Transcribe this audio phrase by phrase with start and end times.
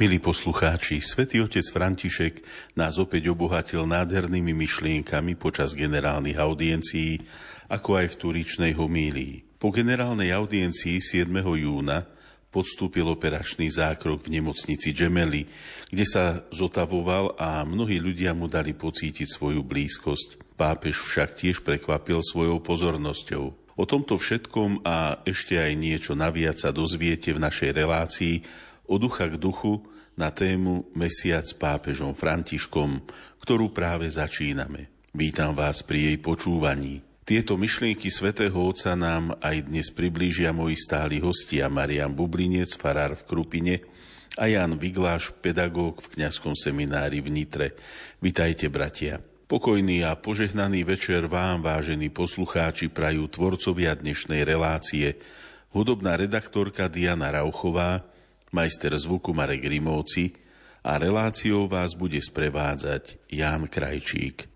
[0.00, 2.40] Milí poslucháči, svätý otec František
[2.72, 7.20] nás opäť obohatil nádhernými myšlienkami počas generálnych audiencií,
[7.68, 9.60] ako aj v turičnej homílii.
[9.60, 11.28] Po generálnej audiencii 7.
[11.44, 12.08] júna
[12.48, 15.44] podstúpil operačný zákrok v nemocnici Gemelli,
[15.92, 20.56] kde sa zotavoval a mnohí ľudia mu dali pocítiť svoju blízkosť.
[20.56, 23.44] Pápež však tiež prekvapil svojou pozornosťou.
[23.76, 28.34] O tomto všetkom a ešte aj niečo naviac sa dozviete v našej relácii
[28.90, 29.86] od ducha k duchu
[30.18, 33.06] na tému Mesiac s pápežom Františkom,
[33.38, 34.90] ktorú práve začíname.
[35.14, 37.06] Vítam vás pri jej počúvaní.
[37.22, 43.22] Tieto myšlienky svätého Otca nám aj dnes priblížia moji stáli hostia Marian Bublinec, farár v
[43.30, 43.74] Krupine
[44.34, 47.78] a Jan Vigláš, pedagóg v kňazskom seminári v Nitre.
[48.18, 49.22] Vitajte, bratia.
[49.46, 55.14] Pokojný a požehnaný večer vám, vážení poslucháči, prajú tvorcovia dnešnej relácie,
[55.70, 58.09] hudobná redaktorka Diana Rauchová,
[58.50, 60.34] majster zvuku Marek Rimovci
[60.82, 64.50] a reláciou vás bude sprevádzať Ján Krajčík.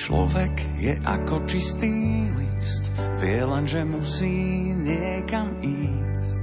[0.00, 1.92] Človek je ako čistý
[2.34, 2.88] list,
[3.22, 6.42] vie len, že musí niekam ísť.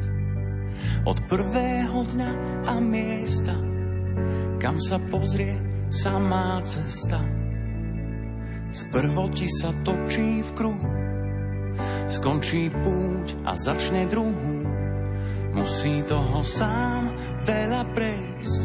[1.04, 2.32] Od prvého dňa
[2.70, 3.56] a miesta,
[4.62, 5.58] kam sa pozrie,
[5.92, 7.47] samá cesta
[8.68, 10.94] Sprvo ti sa točí v kruhu,
[12.12, 14.68] skončí púť a začne druhú.
[15.58, 17.10] Musí toho sám
[17.48, 18.64] veľa prejsť,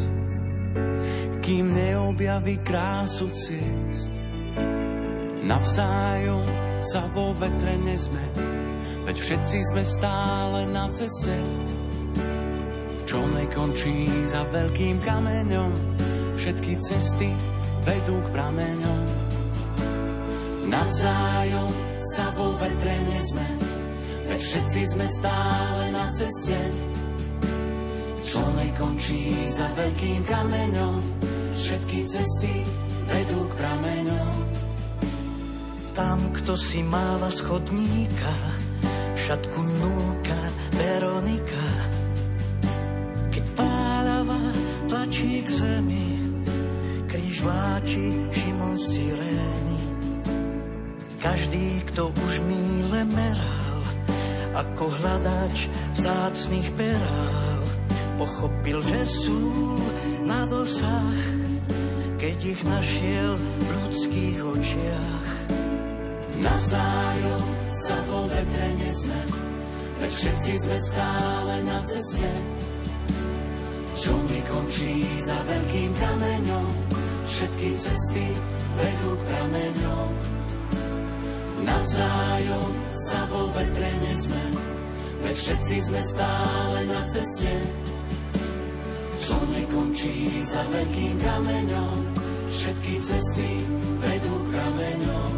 [1.41, 4.21] kým neobjaví krásu ciest.
[5.43, 6.45] Navzájom
[6.85, 8.27] sa vo vetre nezme,
[9.09, 11.39] veď všetci sme stále na ceste.
[13.09, 15.73] Čo nekončí za veľkým kameňom,
[16.37, 17.33] všetky cesty
[17.87, 19.22] vedú k prameňom.
[20.73, 21.69] Navzájom
[22.17, 23.45] sa vo vetre nezme,
[24.25, 26.57] veď všetci sme stále na ceste.
[28.25, 30.97] Čo nekončí za veľkým kameňom,
[31.53, 32.65] všetky cesty
[33.05, 34.33] vedú k prameňom.
[35.93, 38.33] Tam, kto si máva schodníka,
[39.13, 40.41] šatku núka
[40.81, 41.67] Veronika.
[43.29, 44.41] Keď pálava
[44.89, 46.09] tlačí k zemi,
[47.13, 49.32] kríž vláči Šimon Cyrény.
[51.23, 53.79] Každý, kto už míle meral,
[54.59, 57.63] ako hľadač vzácných perál,
[58.19, 59.79] pochopil, že sú
[60.27, 61.19] na dosah,
[62.19, 65.31] keď ich našiel v ľudských očiach.
[66.43, 67.45] Navzájom
[67.87, 69.21] sa vo vetre nesme,
[70.03, 72.31] veď všetci sme stále na ceste.
[74.23, 76.67] Mi končí za veľkým kameňom,
[77.31, 78.27] všetky cesty
[78.75, 80.42] vedú k prameňom.
[81.63, 82.71] Navzájom
[83.07, 84.43] sa vo vetre nesme,
[85.23, 87.55] veď všetci sme stále na ceste.
[89.23, 91.97] Čo nekončí za veľkým kameňom,
[92.51, 93.51] všetky cesty
[94.03, 95.31] vedú k prameňom.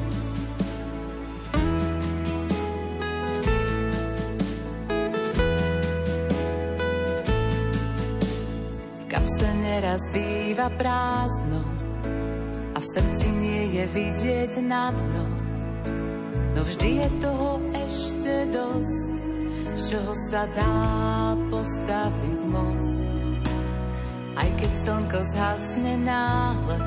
[9.12, 11.60] Kapse neraz býva prázdno
[12.72, 15.33] a v srdci nie je vidieť na dno
[16.64, 19.08] vždy je toho ešte dosť,
[19.76, 20.76] z čoho sa dá
[21.52, 23.00] postaviť most.
[24.34, 26.78] Aj keď slnko zhasne náhle,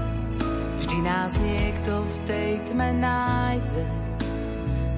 [0.83, 3.85] vždy nás niekto v tej tme nájde.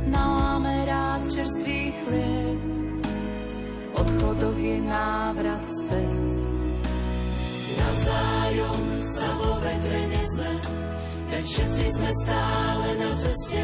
[0.10, 6.32] Naláme rád čerstvý chlieb, v odchodoch je návrat späť.
[7.80, 10.52] Navzájom sa vo vetre nezme,
[11.30, 13.64] veď všetci sme stále na ceste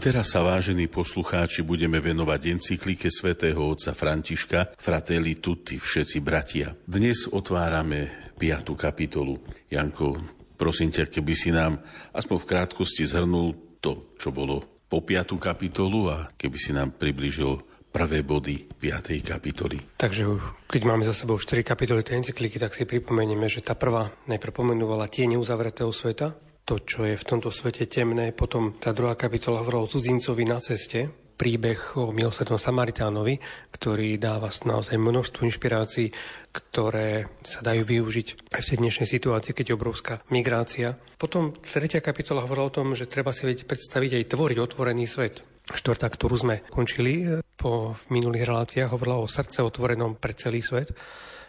[0.00, 6.72] Teraz sa, vážení poslucháči, budeme venovať encyklike svätého otca Františka Fratelli Tutti, všetci bratia.
[6.72, 9.36] Dnes otvárame piatú kapitolu.
[9.68, 10.16] Janko,
[10.56, 11.84] prosím ťa, keby si nám
[12.16, 17.60] aspoň v krátkosti zhrnul to, čo bolo po piatú kapitolu a keby si nám približil
[17.92, 19.20] prvé body 5.
[19.20, 20.00] kapitoly.
[20.00, 20.24] Takže
[20.64, 24.64] keď máme za sebou 4 kapitoly tej encykliky, tak si pripomenieme, že tá prvá najprv
[24.64, 26.32] pomenovala tie neuzavretého sveta,
[26.64, 28.30] to, čo je v tomto svete temné.
[28.30, 31.10] Potom tá druhá kapitola hovorila o cudzincovi na ceste,
[31.40, 33.40] príbeh o milosrdnom Samaritánovi,
[33.72, 36.12] ktorý dáva naozaj množstvo inšpirácií,
[36.52, 41.00] ktoré sa dajú využiť aj v tej dnešnej situácii, keď je obrovská migrácia.
[41.16, 45.40] Potom tretia kapitola hovorila o tom, že treba si vedieť predstaviť aj tvoriť otvorený svet.
[45.64, 50.60] Štvrtá, ktorú sme končili e, po v minulých reláciách, hovorila o srdce otvorenom pre celý
[50.60, 50.92] svet,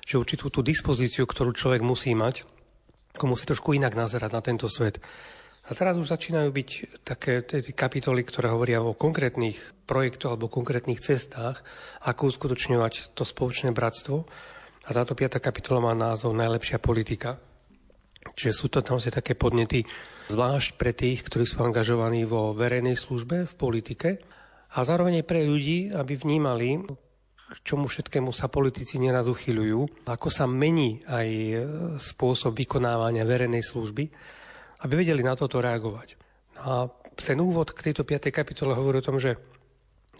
[0.07, 2.47] že určitú tú dispozíciu, ktorú človek musí mať,
[3.27, 5.01] musí trošku inak nazerať na tento svet.
[5.69, 6.69] A teraz už začínajú byť
[7.05, 11.61] také tie kapitoly, ktoré hovoria o konkrétnych projektoch alebo konkrétnych cestách,
[12.01, 14.25] ako uskutočňovať to spoločné bratstvo.
[14.85, 17.37] A táto piata kapitola má názov Najlepšia politika.
[18.33, 19.81] Čiže sú to tam také podnety,
[20.29, 24.09] zvlášť pre tých, ktorí sú angažovaní vo verejnej službe, v politike,
[24.71, 26.79] a zároveň aj pre ľudí, aby vnímali,
[27.61, 31.27] čomu všetkému sa politici neraz uchyľujú, ako sa mení aj
[31.99, 34.03] spôsob vykonávania verejnej služby,
[34.87, 36.15] aby vedeli na toto reagovať.
[36.63, 36.87] A
[37.17, 38.31] ten úvod k tejto 5.
[38.31, 39.37] kapitole hovorí o tom, že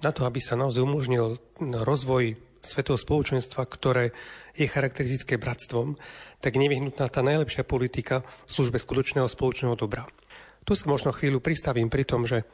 [0.02, 4.14] na to, aby sa naozaj umožnil rozvoj svetového spoločenstva, ktoré
[4.54, 5.98] je charakteristické bratstvom,
[6.44, 10.06] tak nevyhnutná tá najlepšia politika v službe skutočného spoločného dobra.
[10.62, 12.46] Tu sa možno chvíľu pristavím pri tom, že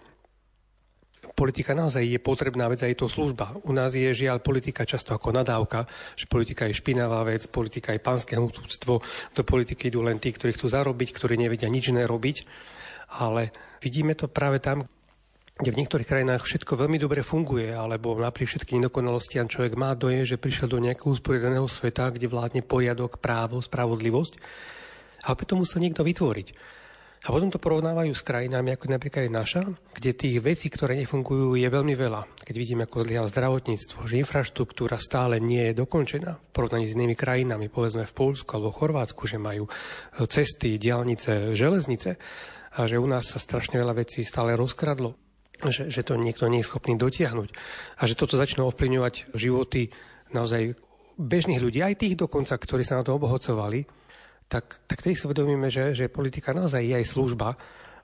[1.33, 3.57] politika naozaj je potrebná vec a je to služba.
[3.67, 8.03] U nás je žiaľ politika často ako nadávka, že politika je špinavá vec, politika je
[8.03, 9.01] pánske hnutúctvo,
[9.35, 12.47] do politiky idú len tí, ktorí chcú zarobiť, ktorí nevedia nič iné robiť.
[13.19, 14.87] Ale vidíme to práve tam,
[15.57, 20.29] kde v niektorých krajinách všetko veľmi dobre funguje, alebo napriek všetkým nedokonalostiam človek má doje,
[20.29, 24.37] že prišiel do nejakého usporiadaného sveta, kde vládne poriadok, právo, spravodlivosť.
[25.25, 26.76] A opäť to musel niekto vytvoriť.
[27.25, 29.61] A potom to porovnávajú s krajinami, ako napríklad aj naša,
[29.97, 32.45] kde tých vecí, ktoré nefungujú, je veľmi veľa.
[32.45, 37.17] Keď vidíme, ako zlyhal zdravotníctvo, že infraštruktúra stále nie je dokončená v porovnaní s inými
[37.17, 39.71] krajinami, povedzme v Polsku alebo v Chorvátsku, že majú e,
[40.29, 42.21] cesty, diálnice, železnice
[42.77, 45.17] a že u nás sa strašne veľa vecí stále rozkradlo,
[45.65, 47.49] že, že to niekto nie je schopný dotiahnuť
[47.97, 49.89] a že toto začne ovplyvňovať životy
[50.31, 50.77] naozaj
[51.17, 53.89] bežných ľudí, aj tých dokonca, ktorí sa na to obohocovali,
[54.47, 57.55] tak, tak tedy si uvedomíme, že, že politika naozaj je aj služba.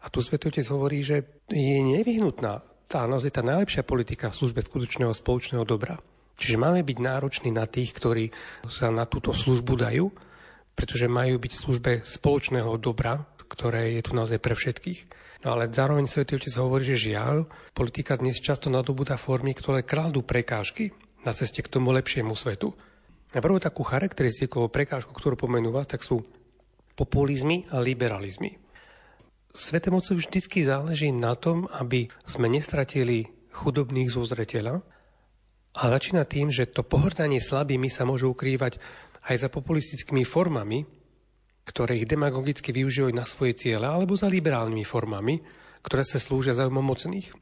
[0.04, 2.60] A tu Svetý Otec hovorí, že je nevyhnutná
[2.94, 5.98] tá naozaj tá najlepšia politika v službe skutočného spoločného dobra.
[6.38, 8.30] Čiže máme byť nároční na tých, ktorí
[8.70, 10.14] sa na túto službu dajú,
[10.78, 15.00] pretože majú byť v službe spoločného dobra, ktoré je tu naozaj pre všetkých.
[15.42, 20.22] No ale zároveň Svetý Otec hovorí, že žiaľ, politika dnes často nadobúda formy, ktoré kladú
[20.22, 20.94] prekážky
[21.26, 22.78] na ceste k tomu lepšiemu svetu.
[23.34, 26.22] A prvú takú charakteristiku, prekážku, ktorú pomenúva, tak sú
[26.94, 28.62] populizmy a liberalizmy.
[29.50, 34.86] Svetému Otcovi vždycky záleží na tom, aby sme nestratili chudobných zo zreteľa
[35.74, 38.78] a začína tým, že to pohrdanie slabými sa môže ukrývať
[39.26, 40.86] aj za populistickými formami,
[41.66, 45.42] ktoré ich demagogicky využívajú na svoje ciele, alebo za liberálnymi formami,
[45.82, 47.34] ktoré sa slúžia za mocných.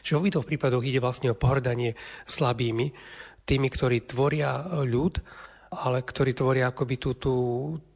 [0.00, 2.92] Čiže v obidvoch prípadoch ide vlastne o pohrdanie slabými,
[3.50, 5.18] tými, ktorí tvoria ľud,
[5.70, 7.34] ale ktorí tvoria akoby tú, tú,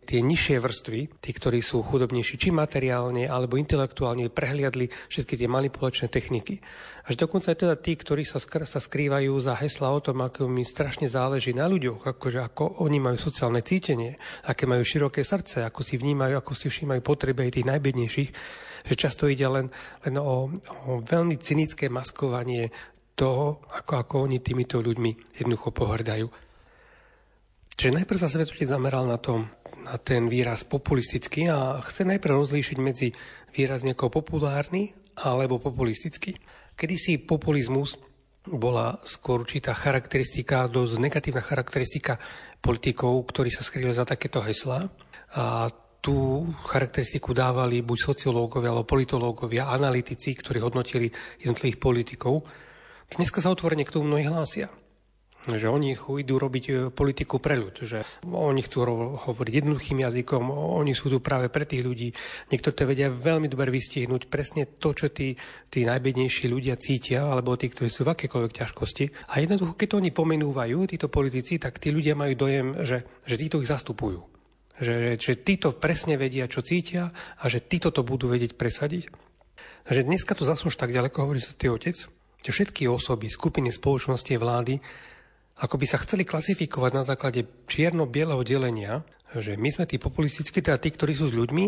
[0.06, 6.06] tie nižšie vrstvy, tí, ktorí sú chudobnejší, či materiálne alebo intelektuálne, prehliadli všetky tie manipulačné
[6.06, 6.62] techniky.
[7.08, 10.46] Až dokonca aj teda tí, ktorí sa, skr- sa skrývajú za hesla o tom, ako
[10.46, 15.66] mi strašne záleží na ľuďoch, akože ako oni majú sociálne cítenie, aké majú široké srdce,
[15.66, 18.30] ako si vnímajú, ako si všímajú potreby aj tých najbednejších,
[18.84, 19.66] že často ide len,
[20.04, 20.52] len o,
[20.86, 22.68] o veľmi cynické maskovanie
[23.14, 26.26] toho, ako, ako oni týmito ľuďmi jednoducho pohrdajú.
[27.74, 29.50] Čiže najprv sa Svetotec zameral na, tom,
[29.82, 33.10] na ten výraz populistický a chce najprv rozlíšiť medzi
[33.50, 36.38] výrazmi ako populárny alebo populistický.
[36.74, 37.98] Kedy si populizmus
[38.44, 42.20] bola skôr určitá charakteristika, dosť negatívna charakteristika
[42.60, 44.84] politikov, ktorí sa skrývali za takéto heslá.
[45.34, 45.72] A
[46.04, 51.08] tú charakteristiku dávali buď sociológovia alebo politológovia, analytici, ktorí hodnotili
[51.40, 52.44] jednotlivých politikov.
[53.14, 54.70] Dneska sa otvorene k tomu mnohí hlásia
[55.44, 58.88] že oni idú robiť e, politiku pre ľud, že oni chcú
[59.28, 62.08] hovoriť jednoduchým jazykom, oni sú tu práve pre tých ľudí.
[62.48, 65.36] Niektorí to vedia veľmi dobre vystihnúť presne to, čo tí,
[65.68, 69.04] tí najbednejší ľudia cítia, alebo tí, ktorí sú v akékoľvek ťažkosti.
[69.36, 73.36] A jednoducho, keď to oni pomenúvajú, títo politici, tak tí ľudia majú dojem, že, že
[73.36, 74.24] títo ich zastupujú
[74.80, 79.12] Že, že títo presne vedia, čo cítia a že títo to budú vedieť presadiť.
[79.92, 82.08] Že dneska to zase už tak ďaleko hovorí sa otec,
[82.44, 84.76] že všetky osoby, skupiny spoločnosti vlády
[85.54, 89.06] ako by sa chceli klasifikovať na základe čierno-bieleho delenia,
[89.38, 91.66] že my sme tí populistickí, teda tí, ktorí sú s ľuďmi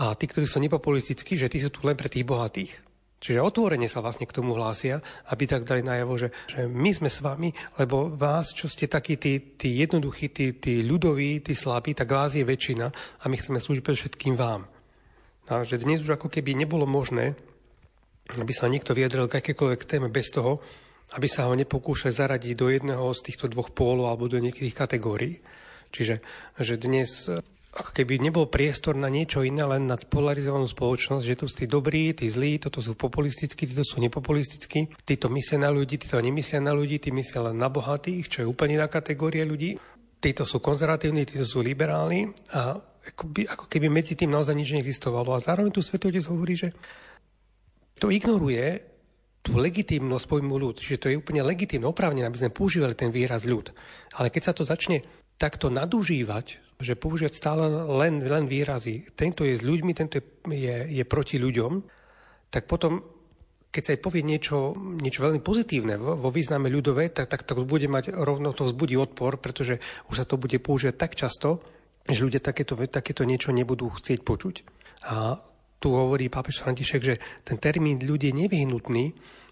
[0.00, 2.72] a tí, ktorí sú nepopulistickí, že tí sú tu len pre tých bohatých.
[3.16, 5.00] Čiže otvorene sa vlastne k tomu hlásia,
[5.32, 7.48] aby tak dali najavo, že, že my sme s vami,
[7.80, 12.36] lebo vás, čo ste takí tí, tí jednoduchí, tí, tí ľudoví, tí slabí, tak vás
[12.36, 14.68] je väčšina a my chceme slúžiť pre všetkým vám.
[15.48, 17.40] A že dnes už ako keby nebolo možné,
[18.34, 20.58] aby sa niekto vyjadril k akékoľvek téme bez toho,
[21.14, 25.38] aby sa ho nepokúšali zaradiť do jedného z týchto dvoch pólov alebo do niektorých kategórií.
[25.94, 26.18] Čiže
[26.58, 27.30] že dnes
[27.76, 31.66] ako keby nebol priestor na niečo iné, len na polarizovanú spoločnosť, že tu sú tí
[31.68, 36.64] dobrí, tí zlí, toto sú populistickí, títo sú nepopulistickí, títo myslia na ľudí, títo nemyslia
[36.64, 39.76] na ľudí, tí myslia len na bohatých, čo je úplne iná kategória ľudí.
[40.16, 44.72] Títo sú konzervatívni, títo sú liberálni a ako, by, ako keby medzi tým naozaj nič
[44.72, 45.36] neexistovalo.
[45.36, 46.72] A zároveň tu Svetý Otec hovorí, že
[47.96, 48.82] to ignoruje
[49.46, 50.82] tú legitímnosť pojmu ľud.
[50.82, 53.70] Čiže to je úplne legitímne, oprávnené, aby sme používali ten výraz ľud.
[54.18, 55.06] Ale keď sa to začne
[55.38, 61.04] takto nadužívať, že používať stále len, len výrazy, tento je s ľuďmi, tento je, je,
[61.06, 61.80] proti ľuďom,
[62.52, 63.00] tak potom,
[63.70, 67.86] keď sa aj povie niečo, niečo veľmi pozitívne vo, význame ľudové, tak, tak to bude
[67.88, 69.80] mať rovno, to vzbudí odpor, pretože
[70.12, 71.64] už sa to bude používať tak často,
[72.04, 74.54] že ľudia takéto, takéto niečo nebudú chcieť počuť.
[75.08, 75.40] A
[75.76, 79.04] tu hovorí pápež František, že ten termín ľudí je nevyhnutný,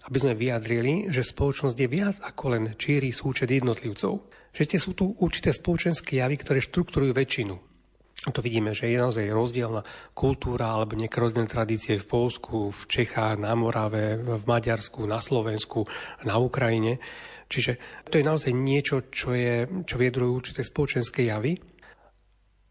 [0.05, 4.29] aby sme vyjadrili, že spoločnosť je viac ako len číri súčet jednotlivcov.
[4.55, 7.55] Že tie sú tu určité spoločenské javy, ktoré štruktúrujú väčšinu.
[8.25, 9.85] To vidíme, že je naozaj rozdielna
[10.17, 15.85] kultúra alebo nejaké rozdielne tradície v Polsku, v Čechách, na Morave, v Maďarsku, na Slovensku,
[16.25, 16.97] na Ukrajine.
[17.45, 17.77] Čiže
[18.09, 21.74] to je naozaj niečo, čo, je, čo viedrujú určité spoločenské javy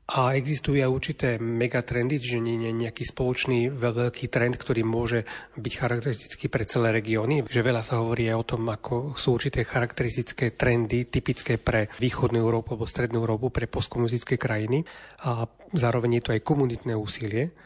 [0.04, 5.24] a existujú aj určité megatrendy, čiže nie je nejaký spoločný veľký trend, ktorý môže
[5.56, 7.48] byť charakteristický pre celé regióny.
[7.48, 12.36] Že veľa sa hovorí aj o tom, ako sú určité charakteristické trendy typické pre východnú
[12.36, 14.84] Európu alebo strednú Európu, pre postkomunistické krajiny
[15.24, 17.56] a zároveň je to aj komunitné úsilie.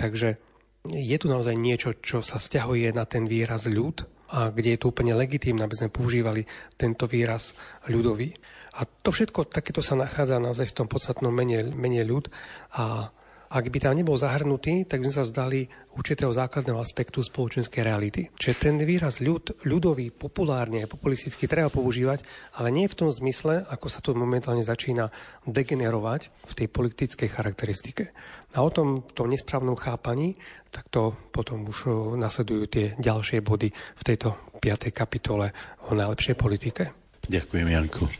[0.00, 0.40] Takže
[0.88, 4.00] je tu naozaj niečo, čo sa vzťahuje na ten výraz ľud
[4.32, 6.48] a kde je to úplne legitímne, aby sme používali
[6.80, 7.52] tento výraz
[7.92, 8.32] ľudový.
[8.76, 12.28] A to všetko takéto sa nachádza naozaj v tom podstatnom mene, mene ľud
[12.76, 13.08] a
[13.46, 18.26] ak by tam nebol zahrnutý, tak by sme sa vzdali určitého základného aspektu spoločenskej reality.
[18.34, 22.26] Čiže ten výraz ľud, ľudový, populárne, populisticky treba používať,
[22.58, 25.14] ale nie v tom zmysle, ako sa to momentálne začína
[25.46, 28.10] degenerovať v tej politickej charakteristike.
[28.58, 30.34] A o tom, tom nesprávnom chápaní,
[30.74, 34.90] tak to potom už nasledujú tie ďalšie body v tejto 5.
[34.90, 35.54] kapitole
[35.86, 36.82] o najlepšej politike.
[37.30, 38.10] Ďakujem, Janko.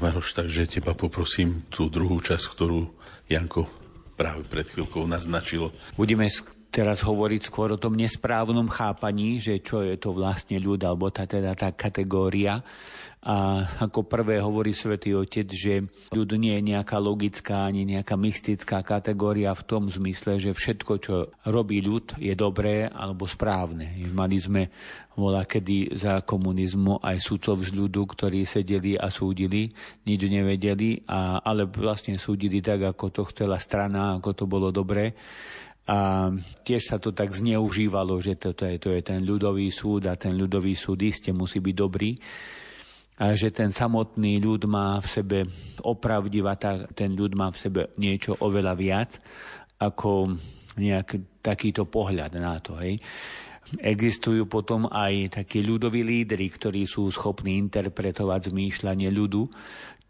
[0.00, 2.88] Maroš, takže teba poprosím tú druhú časť, ktorú
[3.28, 3.68] Janko
[4.16, 5.72] práve pred chvíľkou naznačil.
[5.98, 6.28] Budeme
[6.72, 11.28] teraz hovoriť skôr o tom nesprávnom chápaní, že čo je to vlastne ľud, alebo tá,
[11.28, 12.64] teda tá kategória.
[13.22, 18.82] A ako prvé hovorí svätý Otec, že ľud nie je nejaká logická ani nejaká mystická
[18.82, 23.94] kategória v tom zmysle, že všetko, čo robí ľud, je dobré alebo správne.
[24.10, 24.74] Mali sme
[25.14, 29.70] vola kedy za komunizmu aj sudcov z ľudu, ktorí sedeli a súdili,
[30.02, 35.14] nič nevedeli, a, ale vlastne súdili tak, ako to chcela strana, ako to bolo dobré.
[35.82, 36.30] A
[36.62, 40.38] tiež sa to tak zneužívalo, že toto je, to je ten ľudový súd a ten
[40.38, 42.14] ľudový súd iste musí byť dobrý
[43.22, 45.38] a že ten samotný ľud má v sebe
[45.84, 46.58] opravdiva,
[46.90, 49.10] ten ľud má v sebe niečo oveľa viac
[49.78, 50.34] ako
[50.80, 52.74] nejak takýto pohľad na to.
[52.80, 52.98] Hej.
[53.78, 59.42] Existujú potom aj takí ľudoví lídry, ktorí sú schopní interpretovať zmýšľanie ľudu,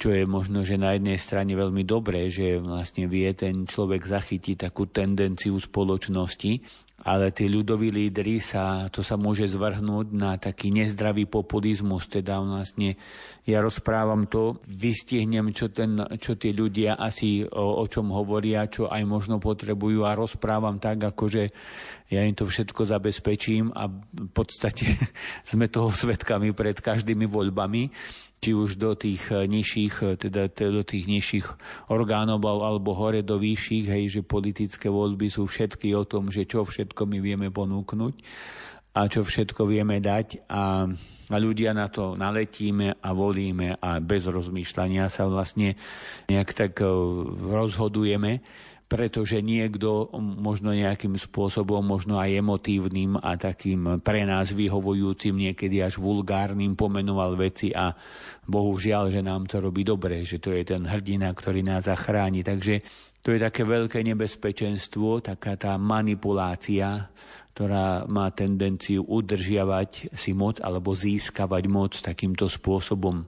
[0.03, 4.67] čo je možno, že na jednej strane veľmi dobré, že vlastne vie ten človek zachytiť
[4.67, 6.59] takú tendenciu spoločnosti
[7.03, 12.95] ale tí ľudoví lídry sa, to sa môže zvrhnúť na taký nezdravý populizmus, teda vlastne
[13.43, 18.87] ja rozprávam to, vystihnem, čo, ten, čo tí ľudia asi o, o čom hovoria, čo
[18.87, 21.51] aj možno potrebujú a rozprávam tak, ako že
[22.07, 24.87] ja im to všetko zabezpečím a v podstate
[25.51, 27.91] sme toho svetkami pred každými voľbami
[28.43, 31.47] či už do tých eh, nižších, eh, teda do tých nižších
[31.95, 36.67] orgánov alebo hore do vyšších, hej, že politické voľby sú všetky o tom, že čo
[36.67, 38.15] všetko my vieme ponúknuť
[38.99, 40.91] a čo všetko vieme dať a,
[41.31, 45.79] a ľudia na to naletíme a volíme a bez rozmýšľania sa vlastne
[46.27, 46.91] nejak tak eh,
[47.47, 48.43] rozhodujeme
[48.93, 55.97] pretože niekto možno nejakým spôsobom, možno aj emotívnym a takým pre nás vyhovujúcim, niekedy až
[55.97, 57.97] vulgárnym pomenoval veci a
[58.45, 62.45] bohužiaľ, že nám to robí dobre, že to je ten hrdina, ktorý nás zachráni.
[62.45, 62.85] Takže
[63.25, 67.09] to je také veľké nebezpečenstvo, taká tá manipulácia,
[67.57, 73.25] ktorá má tendenciu udržiavať si moc alebo získavať moc takýmto spôsobom.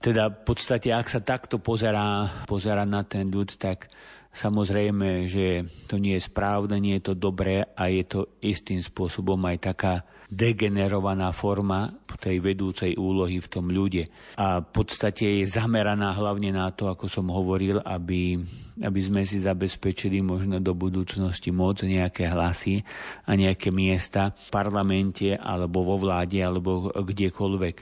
[0.00, 3.92] Teda v podstate, ak sa takto pozerá, pozerá na ten ľud, tak
[4.30, 9.38] samozrejme, že to nie je správne, nie je to dobré a je to istým spôsobom
[9.46, 9.94] aj taká
[10.30, 14.12] degenerovaná forma tej vedúcej úlohy v tom ľude.
[14.36, 18.36] A v podstate je zameraná hlavne na to, ako som hovoril, aby,
[18.80, 22.80] aby sme si zabezpečili možno do budúcnosti moc nejaké hlasy
[23.28, 27.76] a nejaké miesta v parlamente alebo vo vláde alebo kdekoľvek.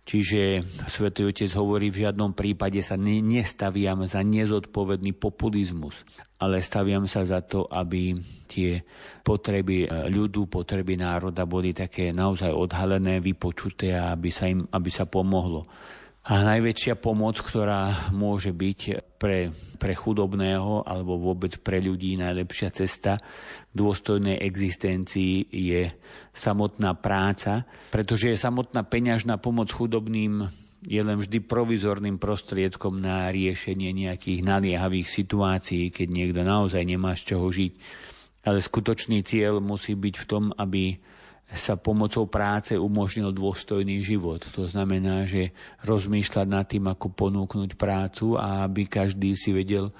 [0.00, 5.94] Čiže Svetý Otec hovorí, v žiadnom prípade sa ne, nestaviam za nezodpovedný populizmus,
[6.40, 8.18] ale staviam sa za to, aby
[8.50, 8.82] tie
[9.22, 15.06] potreby ľudu, potreby národa boli také naozaj odhalené, vypočuté a aby sa im aby sa
[15.06, 15.70] pomohlo.
[16.20, 18.80] A najväčšia pomoc, ktorá môže byť
[19.16, 19.48] pre,
[19.80, 25.88] pre chudobného alebo vôbec pre ľudí najlepšia cesta k dôstojnej existencii je
[26.36, 30.44] samotná práca, pretože je samotná peňažná pomoc chudobným
[30.80, 37.32] je len vždy provizorným prostriedkom na riešenie nejakých naliehavých situácií, keď niekto naozaj nemá z
[37.36, 37.72] čoho žiť.
[38.48, 40.96] Ale skutočný cieľ musí byť v tom, aby
[41.50, 44.38] sa pomocou práce umožnil dôstojný život.
[44.54, 45.50] To znamená, že
[45.82, 49.90] rozmýšľať nad tým, ako ponúknuť prácu a aby každý si vedel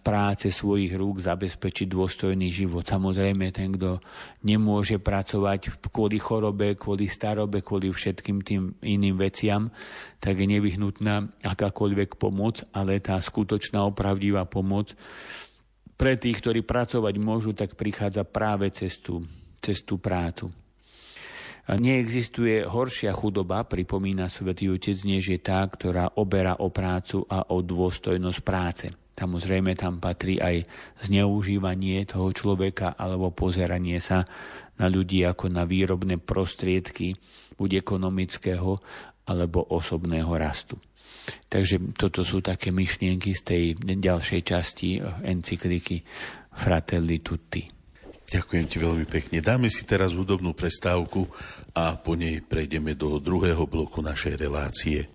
[0.00, 2.86] práce svojich rúk zabezpečiť dôstojný život.
[2.86, 4.00] Samozrejme, ten, kto
[4.46, 9.68] nemôže pracovať kvôli chorobe, kvôli starobe, kvôli všetkým tým iným veciam,
[10.16, 14.96] tak je nevyhnutná akákoľvek pomoc, ale tá skutočná opravdivá pomoc
[16.00, 19.20] pre tých, ktorí pracovať môžu, tak prichádza práve cez tú,
[20.00, 20.48] prácu.
[21.68, 27.60] Neexistuje horšia chudoba, pripomína svätý Otec, než je tá, ktorá oberá o prácu a o
[27.60, 28.86] dôstojnosť práce.
[29.20, 30.64] Samozrejme tam patrí aj
[31.04, 34.24] zneužívanie toho človeka alebo pozeranie sa
[34.80, 37.12] na ľudí ako na výrobné prostriedky,
[37.60, 38.80] buď ekonomického
[39.28, 40.80] alebo osobného rastu.
[41.52, 46.00] Takže toto sú také myšlienky z tej ďalšej časti encykliky
[46.56, 47.79] Fratelli Tutti.
[48.30, 49.42] Ďakujem ti veľmi pekne.
[49.42, 51.26] Dáme si teraz hudobnú prestávku
[51.74, 55.10] a po nej prejdeme do druhého bloku našej relácie.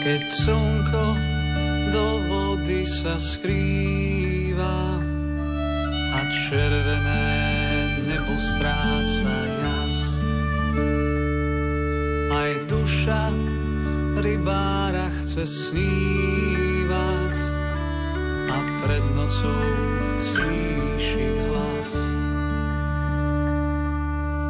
[0.00, 1.04] Keď slnko
[1.92, 4.96] do vody sa skrýva
[6.16, 7.28] a červené
[8.08, 9.61] nebo stráca
[12.72, 13.28] duša
[14.24, 17.34] rybára chce snívať
[18.48, 19.64] a pred nocou
[20.16, 21.90] cíši hlas.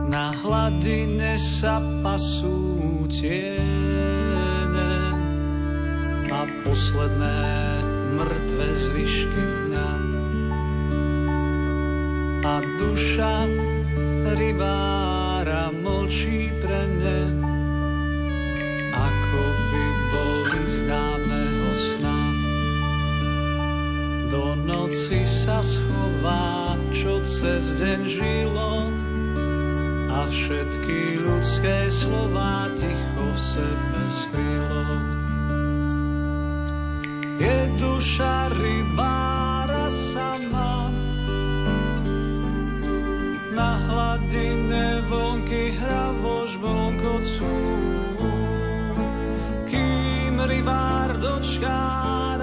[0.07, 4.95] Na hladine sa pasú tiene
[6.31, 7.43] a posledné
[8.15, 9.91] mŕtve zvyšky dňa.
[12.43, 13.37] A duša
[14.39, 17.52] rybára mlčí pre ne
[24.93, 28.73] noci sa schová, čo cez deň žilo.
[30.13, 34.85] A všetky ľudské slova ticho v sebe skrylo.
[37.41, 40.93] Je duša rybára sama
[43.53, 44.72] na hladine
[51.63, 52.43] rybár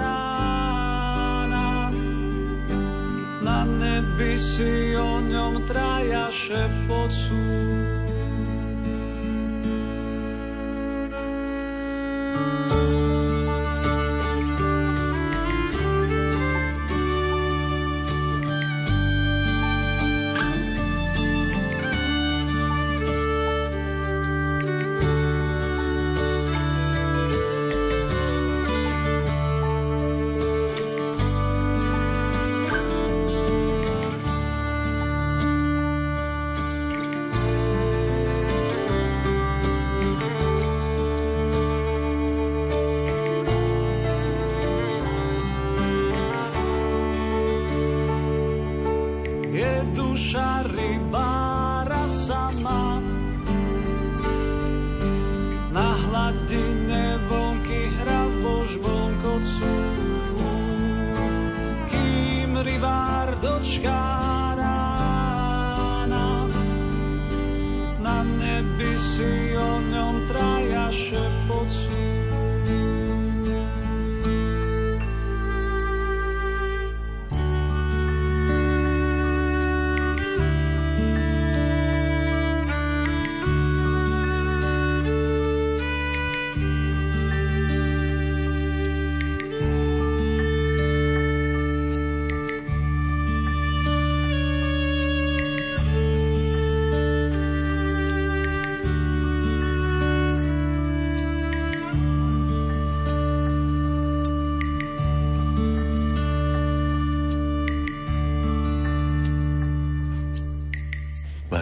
[4.20, 7.49] by si o ňom traja šepocú.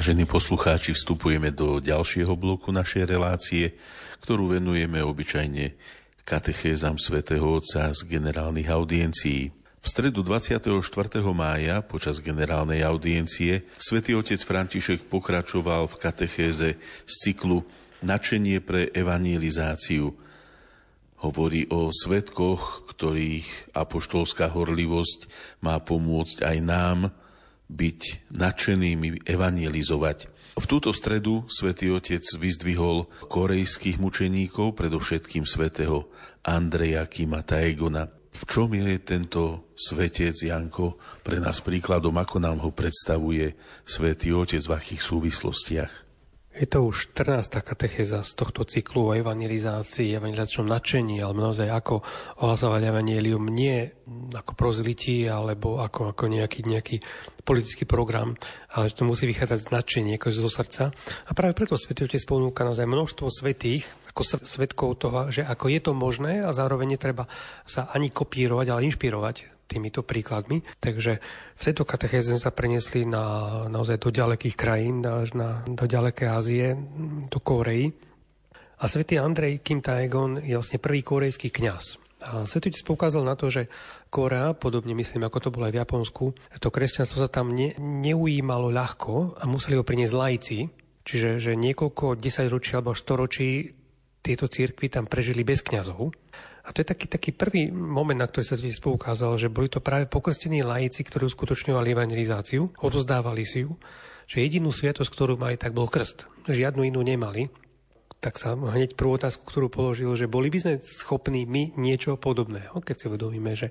[0.09, 3.77] Vážení poslucháči, vstupujeme do ďalšieho bloku našej relácie,
[4.25, 5.77] ktorú venujeme obyčajne
[6.25, 9.53] katechézam svätého Otca z generálnych audiencií.
[9.53, 10.65] V stredu 24.
[11.37, 17.69] mája počas generálnej audiencie svätý otec František pokračoval v katechéze z cyklu
[18.01, 20.17] Načenie pre evangelizáciu.
[21.21, 25.29] Hovorí o svetkoch, ktorých apoštolská horlivosť
[25.61, 27.13] má pomôcť aj nám,
[27.69, 30.19] byť nadšenými, evangelizovať.
[30.59, 36.11] V túto stredu svätý Otec vyzdvihol korejských mučeníkov, predovšetkým svätého
[36.43, 38.11] Andreja Kima Taegona.
[38.11, 43.55] V čom je tento svetec Janko pre nás príkladom, ako nám ho predstavuje
[43.87, 46.08] svätý Otec v akých súvislostiach?
[46.59, 47.63] Je to už 14.
[47.63, 52.03] katecheza z tohto cyklu o evangelizácii, evangelizačnom nadšení, ale naozaj ako
[52.43, 53.87] ohlasovať evangelium nie
[54.35, 56.99] ako prozlití alebo ako, ako nejaký, nejaký
[57.47, 58.35] politický program,
[58.75, 60.91] ale že to musí vychádzať z nadšenia, ako zo srdca.
[61.27, 65.79] A práve preto Svetý Otec ponúka naozaj množstvo svetých, ako svetkov toho, že ako je
[65.79, 67.31] to možné a zároveň netreba
[67.71, 70.65] sa ani kopírovať, ale inšpirovať týmito príkladmi.
[70.81, 71.21] Takže
[71.55, 76.67] v tejto katechéze sa preniesli na, naozaj do ďalekých krajín, až na, do ďalekej Ázie,
[77.29, 77.93] do Kórei.
[78.81, 82.01] A svätý Andrej Kim Taegon je vlastne prvý korejský kňaz.
[82.19, 83.71] A Svetý poukázal na to, že
[84.11, 86.25] Korea, podobne myslím, ako to bolo aj v Japonsku,
[86.59, 90.59] to kresťanstvo sa tam ne, neujímalo ľahko a museli ho priniesť lajci,
[91.07, 93.71] čiže že niekoľko desaťročí alebo storočí
[94.19, 96.11] tieto církvy tam prežili bez kňazov.
[96.69, 99.81] A to je taký, taký prvý moment, na ktorý sa tiež poukázal, že boli to
[99.81, 103.73] práve pokrstení laici, ktorí uskutočňovali evangelizáciu, odozdávali si ju,
[104.29, 106.29] že jedinú sviatosť, ktorú mali, tak bol krst.
[106.45, 107.49] Žiadnu inú nemali.
[108.19, 112.83] Tak sa hneď prvú otázku, ktorú položil, že boli by sme schopní my niečo podobného,
[112.83, 113.71] keď si uvedomíme, že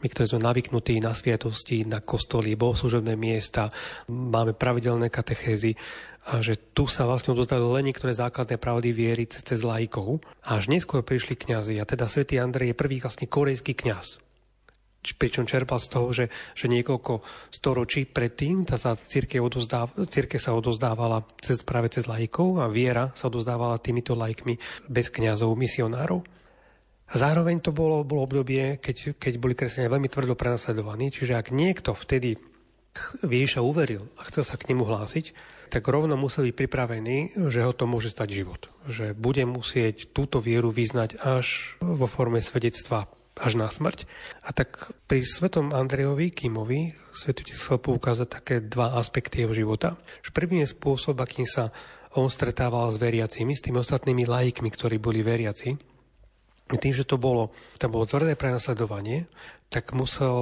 [0.00, 3.74] my, ktorí sme navyknutí na sviatosti, na kostoly, bohoslužobné miesta,
[4.06, 5.74] máme pravidelné katechézy,
[6.28, 10.20] a že tu sa vlastne odozdali len niektoré základné pravdy viery cez lajkov.
[10.44, 11.80] A až neskôr prišli kňazi.
[11.80, 14.20] A teda svätý Andrej je prvý vlastne korejský kňaz.
[15.16, 20.52] Pričom čerpal z toho, že, že niekoľko storočí predtým tá sa církev, odozdáv, církev sa
[20.52, 26.20] odozdávala cez, práve cez lajkov a viera sa odozdávala týmito lajkmi bez kňazov, misionárov.
[27.08, 31.96] Zároveň to bolo, bolo obdobie, keď, keď boli kresťania veľmi tvrdo prenasledovaní, čiže ak niekto
[31.96, 32.36] vtedy
[33.24, 35.32] Ježiša uveril a chcel sa k nemu hlásiť,
[35.68, 37.18] tak rovno museli byť pripravení,
[37.52, 38.72] že ho to môže stať život.
[38.88, 43.06] Že bude musieť túto vieru vyznať až vo forme svedectva
[43.38, 44.04] až na smrť.
[44.42, 49.94] A tak pri svetom Andrejovi Kimovi svetu ti chcel poukázať také dva aspekty jeho života.
[50.26, 51.70] Že prvý je spôsob, akým sa
[52.18, 55.78] on stretával s veriacimi, s tými ostatnými laikmi, ktorí boli veriaci.
[56.68, 57.48] Tým, že to bolo,
[57.80, 59.24] tam bolo tvrdé prenasledovanie,
[59.68, 60.34] tak musel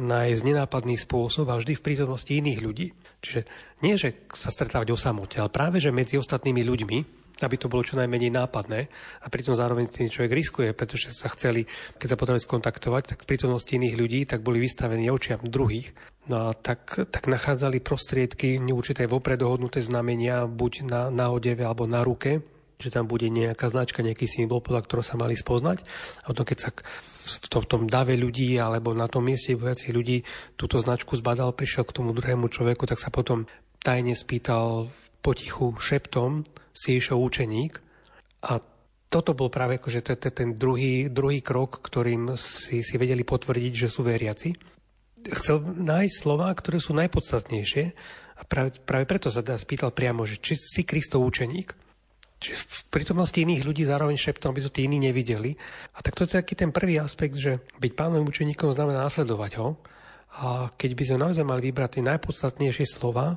[0.00, 2.86] nájsť nenápadný spôsob a vždy v prítomnosti iných ľudí.
[3.20, 3.40] Čiže
[3.84, 6.98] nie, že sa stretávať o samote, ale práve, že medzi ostatnými ľuďmi,
[7.40, 8.88] aby to bolo čo najmenej nápadné
[9.24, 11.64] a pritom zároveň tým človek riskuje, pretože sa chceli,
[11.96, 15.92] keď sa potrebovali skontaktovať, tak v prítomnosti iných ľudí, tak boli vystavení očiam druhých.
[16.28, 21.88] No a tak, tak nachádzali prostriedky, neurčité vopred dohodnuté znamenia, buď na, na odeve alebo
[21.88, 22.44] na ruke,
[22.80, 25.84] že tam bude nejaká značka, nejaký symbol, podľa ktorého sa mali spoznať.
[26.24, 29.92] A potom, keď sa v, to, v tom dave ľudí alebo na tom mieste viacej
[29.92, 30.24] ľudí
[30.56, 33.44] túto značku zbadal, prišiel k tomu druhému človeku, tak sa potom
[33.84, 34.88] tajne spýtal
[35.20, 37.80] potichu šeptom si išiel učeník
[38.48, 38.64] a
[39.10, 44.06] toto bol práve akože ten druhý, druhý krok, ktorým si, si vedeli potvrdiť, že sú
[44.06, 44.54] veriaci.
[45.26, 47.84] Chcel nájsť slova, ktoré sú najpodstatnejšie
[48.38, 51.74] a práve, práve preto sa teda spýtal priamo, že či si Kristov učeník.
[52.40, 55.60] Čiže v prítomnosti iných ľudí zároveň šeptom, aby to tí iní nevideli.
[55.92, 59.76] A tak to je taký ten prvý aspekt, že byť pánovým učeníkom znamená následovať ho.
[60.40, 63.36] A keď by sme naozaj mali vybrať tie najpodstatnejšie slova,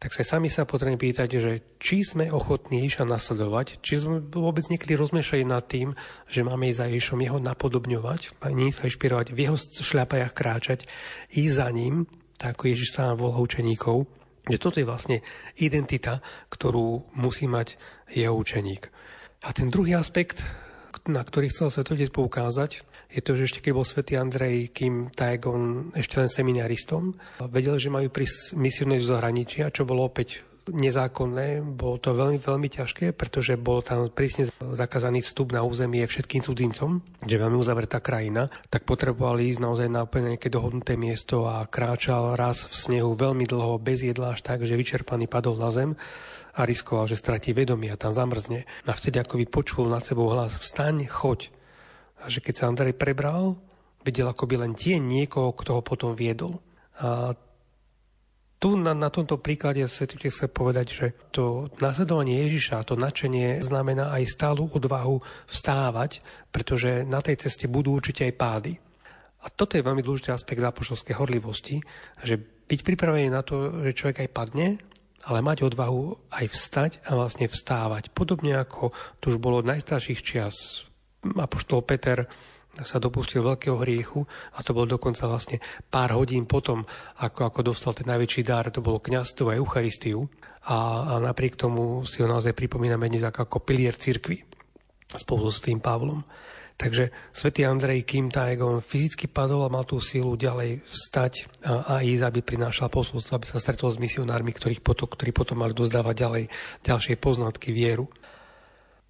[0.00, 4.64] tak sa sami sa potrebujeme pýtať, že či sme ochotní Ježiša nasledovať, či sme vôbec
[4.72, 5.92] niekedy rozmýšľali nad tým,
[6.24, 10.88] že máme ísť za Ježišom, jeho napodobňovať, nie sa inšpirovať, v jeho šľapajach kráčať,
[11.36, 12.08] ísť za ním,
[12.40, 14.08] tak ako Ježiš sám volá učeníkov,
[14.50, 15.22] že toto je vlastne
[15.56, 16.18] identita,
[16.50, 17.78] ktorú musí mať
[18.10, 18.90] jeho učeník.
[19.46, 20.44] A ten druhý aspekt,
[21.08, 25.94] na ktorý chcel Svetotec poukázať, je to, že ešte keď bol svätý Andrej, kým Taegon
[25.98, 27.16] ešte len seminaristom,
[27.50, 32.68] vedel, že majú prísť misionéri zo zahraničia, čo bolo opäť nezákonné, bolo to veľmi, veľmi
[32.70, 38.48] ťažké, pretože bol tam prísne zakázaný vstup na územie všetkým cudzincom, že veľmi uzavretá krajina,
[38.72, 43.44] tak potrebovali ísť naozaj na úplne nejaké dohodnuté miesto a kráčal raz v snehu veľmi
[43.44, 45.98] dlho, bez jedla až tak, že vyčerpaný padol na zem
[46.54, 48.66] a riskoval, že stratí vedomie a tam zamrzne.
[48.86, 51.54] A vtedy ako by počul nad sebou hlas vstaň, choď.
[52.20, 53.56] A že keď sa Andrej prebral,
[54.02, 56.58] videl akoby len tie niekoho, kto ho potom viedol.
[57.00, 57.32] A
[58.60, 64.12] tu na, na tomto príklade sa chce povedať, že to nasledovanie Ježiša, to nadšenie znamená
[64.12, 66.20] aj stálu odvahu vstávať,
[66.52, 68.72] pretože na tej ceste budú určite aj pády.
[69.40, 71.80] A toto je veľmi dôležitý aspekt apoštolskej horlivosti,
[72.20, 72.36] že
[72.68, 74.68] byť pripravený na to, že človek aj padne,
[75.24, 78.12] ale mať odvahu aj vstať a vlastne vstávať.
[78.12, 78.92] Podobne ako
[79.24, 80.84] to už bolo od najstarších čias.
[81.24, 82.28] Apoštol Peter
[82.78, 84.22] sa dopustil veľkého hriechu
[84.54, 85.58] a to bol dokonca vlastne
[85.90, 86.86] pár hodín potom,
[87.18, 90.30] ako, ako dostal ten najväčší dar, to bolo kňazstvo a Eucharistiu
[90.70, 94.44] a, a napriek tomu si ho naozaj pripomíname dnes ako, pilier cirkvi
[95.10, 96.22] spolu s tým Pavlom.
[96.80, 101.94] Takže svätý Andrej Kim Taegon fyzicky padol a mal tú sílu ďalej vstať a, a
[102.00, 106.16] ísť, aby prinášal posolstvo, aby sa stretol s misionármi, ktorých potom, ktorí potom mali dozdávať
[106.16, 106.44] ďalej
[106.80, 108.08] ďalšie poznatky vieru.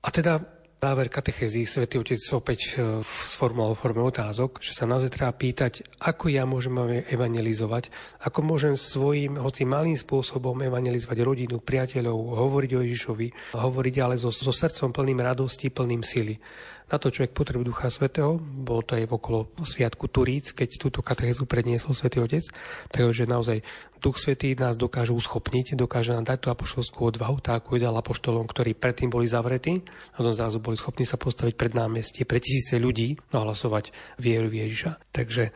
[0.03, 0.43] A teda
[0.81, 5.85] záver katechézy svätý Otec opäť e, sformuloval v forme otázok, že sa naozaj treba pýtať,
[6.01, 7.93] ako ja môžem evangelizovať,
[8.25, 13.29] ako môžem svojím, hoci malým spôsobom evangelizovať rodinu, priateľov, hovoriť o Ježišovi,
[13.61, 16.41] hovoriť ale so, so srdcom plným radosti, plným sily.
[16.91, 21.47] Na to človek potrebuje Ducha Svetého, bolo to aj okolo Sviatku Turíc, keď túto katechézu
[21.47, 22.43] predniesol Svetý Otec,
[22.91, 23.63] takže naozaj
[24.01, 28.49] Duch Svetý nás dokáže uschopniť, dokáže nám dať tú apoštolskú odvahu, tak ako dal apoštolom,
[28.49, 29.85] ktorí predtým boli zavretí,
[30.17, 34.49] a potom zrazu boli schopní sa postaviť pred námestie, pre tisíce ľudí a hlasovať vieru
[34.49, 35.13] Ježiša.
[35.13, 35.53] Takže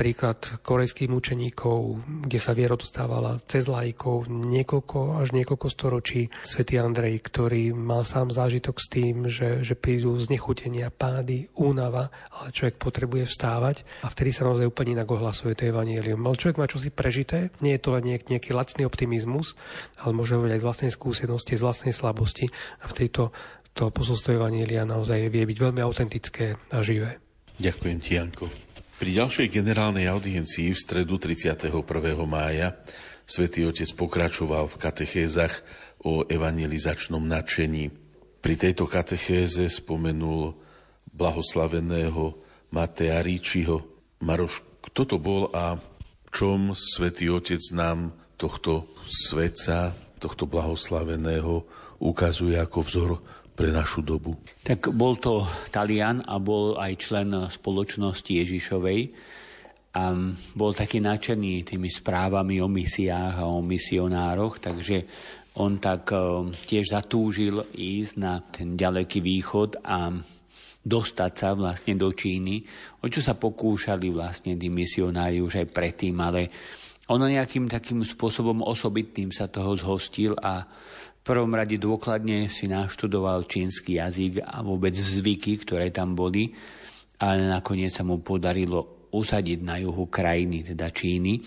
[0.00, 6.32] príklad korejských mučeníkov, kde sa viera dostávala cez lajkov niekoľko až niekoľko storočí.
[6.40, 12.48] Svetý Andrej, ktorý mal sám zážitok s tým, že, že prídu znechutenia, pády, únava, ale
[12.48, 16.24] človek potrebuje vstávať a vtedy sa naozaj úplne inak ohlasuje to evanielium.
[16.24, 19.52] Ale človek má čosi prežité, nie je to len nejaký, nejaký lacný optimizmus,
[20.00, 22.48] ale môže hovoriť aj z vlastnej skúsenosti, z vlastnej slabosti
[22.80, 23.36] a v tejto
[23.76, 27.20] to posolstvo Evanielia naozaj vie byť veľmi autentické a živé.
[27.60, 28.69] Ďakujem ti, Janko.
[29.00, 31.72] Pri ďalšej generálnej audiencii v stredu 31.
[32.28, 32.76] mája
[33.24, 35.64] svätý Otec pokračoval v katechézach
[36.04, 37.88] o evangelizačnom nadšení.
[38.44, 40.52] Pri tejto katechéze spomenul
[41.16, 42.44] blahoslaveného
[42.76, 43.88] Matea Ríčiho.
[44.20, 44.60] Maroš,
[44.92, 45.80] kto to bol a
[46.28, 51.64] čom svätý Otec nám tohto svetca, tohto blahoslaveného
[52.04, 53.10] ukazuje ako vzor
[53.54, 54.38] pre našu dobu?
[54.62, 59.00] Tak bol to Talian a bol aj člen spoločnosti Ježišovej
[59.90, 60.14] a
[60.54, 65.02] bol taký nadšený tými správami o misiách a o misionároch, takže
[65.58, 66.18] on tak e,
[66.54, 70.14] tiež zatúžil ísť na ten ďaleký východ a
[70.80, 72.62] dostať sa vlastne do Číny,
[73.02, 76.48] o čo sa pokúšali vlastne tí misionári už aj predtým, ale
[77.10, 80.62] ono nejakým takým spôsobom osobitným sa toho zhostil a
[81.24, 86.52] prvom rade dôkladne si naštudoval čínsky jazyk a vôbec zvyky, ktoré tam boli,
[87.20, 91.42] ale nakoniec sa mu podarilo usadiť na juhu krajiny, teda Číny.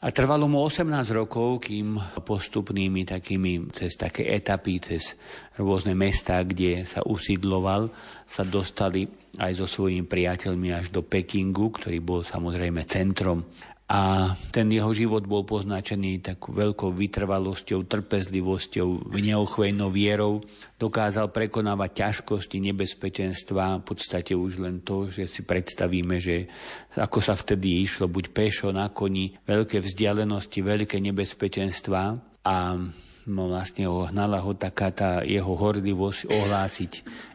[0.00, 5.12] A trvalo mu 18 rokov, kým postupnými takými, cez také etapy, cez
[5.60, 7.92] rôzne mesta, kde sa usídloval,
[8.24, 9.04] sa dostali
[9.36, 13.44] aj so svojimi priateľmi až do Pekingu, ktorý bol samozrejme centrom
[13.90, 20.38] a ten jeho život bol poznačený takou veľkou vytrvalosťou, trpezlivosťou, neochvejnou vierou.
[20.78, 26.46] Dokázal prekonávať ťažkosti, nebezpečenstva, v podstate už len to, že si predstavíme, že
[26.94, 32.02] ako sa vtedy išlo, buď pešo, na koni, veľké vzdialenosti, veľké nebezpečenstva.
[32.46, 32.78] A
[33.26, 36.92] no vlastne hnala ho taká tá jeho hordivosť ohlásiť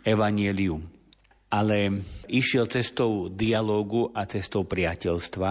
[0.07, 0.95] evanielium
[1.45, 5.49] ale išiel cestou dialógu a cestou priateľstva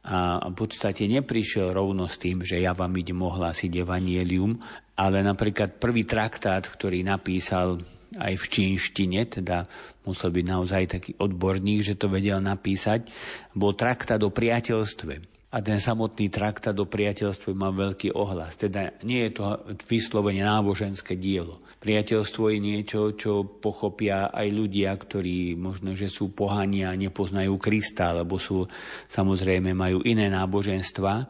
[0.00, 4.56] a v podstate neprišiel rovno s tým, že ja vám idem ohlásiť evanielium,
[4.96, 7.80] ale napríklad prvý traktát, ktorý napísal
[8.16, 9.68] aj v čínštine, teda
[10.08, 13.06] musel byť naozaj taký odborník, že to vedel napísať,
[13.52, 15.39] bol traktát o priateľstve.
[15.50, 18.54] A ten samotný traktát o priateľstve má veľký ohlas.
[18.54, 19.58] Teda nie je to
[19.90, 21.58] vyslovene náboženské dielo.
[21.82, 28.14] Priateľstvo je niečo, čo pochopia aj ľudia, ktorí možno, že sú pohania a nepoznajú Krista,
[28.14, 28.62] alebo sú
[29.10, 31.26] samozrejme majú iné náboženstva.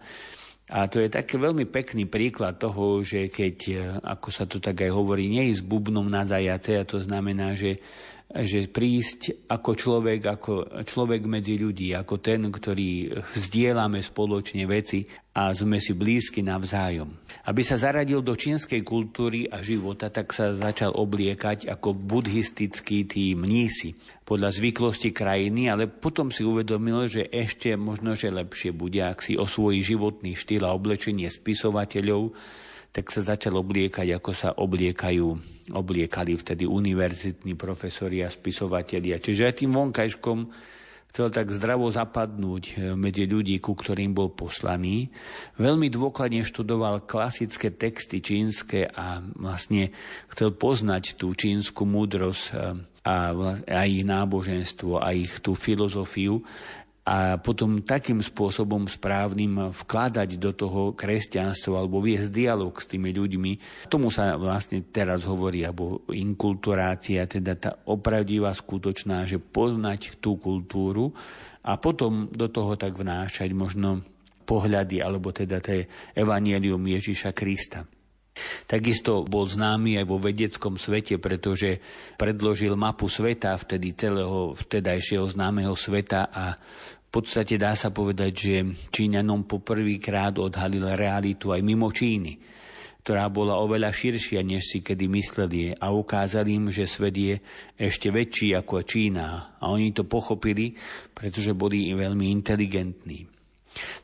[0.70, 3.56] A to je taký veľmi pekný príklad toho, že keď,
[4.04, 7.80] ako sa to tak aj hovorí, nie s bubnom na zajace, a to znamená, že
[8.30, 10.52] že prísť ako človek, ako
[10.86, 15.02] človek medzi ľudí, ako ten, ktorý zdieľame spoločne veci
[15.34, 17.10] a sme si blízki navzájom.
[17.50, 23.34] Aby sa zaradil do čínskej kultúry a života, tak sa začal obliekať ako buddhistický tí
[23.34, 29.26] mnísi podľa zvyklosti krajiny, ale potom si uvedomil, že ešte možno, že lepšie bude, ak
[29.26, 32.30] si osvojí životný štýl a oblečenie spisovateľov,
[32.90, 35.26] tak sa začal obliekať, ako sa obliekajú,
[35.70, 39.22] obliekali vtedy univerzitní profesori a spisovatelia.
[39.22, 40.38] Čiže aj tým vonkajškom
[41.10, 45.10] chcel tak zdravo zapadnúť e, medzi ľudí, ku ktorým bol poslaný.
[45.58, 49.90] Veľmi dôkladne študoval klasické texty čínske a vlastne
[50.30, 52.54] chcel poznať tú čínsku múdrosť e,
[53.02, 53.32] a,
[53.66, 56.46] a ich náboženstvo a ich tú filozofiu
[57.10, 63.52] a potom takým spôsobom správnym vkladať do toho kresťanstvo alebo viesť dialog s tými ľuďmi.
[63.90, 71.10] Tomu sa vlastne teraz hovorí, alebo inkulturácia, teda tá opravdivá, skutočná, že poznať tú kultúru
[71.66, 74.06] a potom do toho tak vnášať možno
[74.46, 75.82] pohľady, alebo teda to je
[76.14, 77.90] evanielium Ježiša Krista.
[78.70, 81.82] Takisto bol známy aj vo vedeckom svete, pretože
[82.14, 86.54] predložil mapu sveta, vtedy celého vtedajšieho známeho sveta a
[87.10, 88.54] v podstate dá sa povedať, že
[88.94, 92.38] Číňanom poprvýkrát odhalil realitu aj mimo Číny,
[93.02, 97.34] ktorá bola oveľa širšia, než si kedy mysleli a ukázal im, že svet je
[97.74, 99.58] ešte väčší ako Čína.
[99.58, 100.78] A oni to pochopili,
[101.10, 103.26] pretože boli veľmi inteligentní.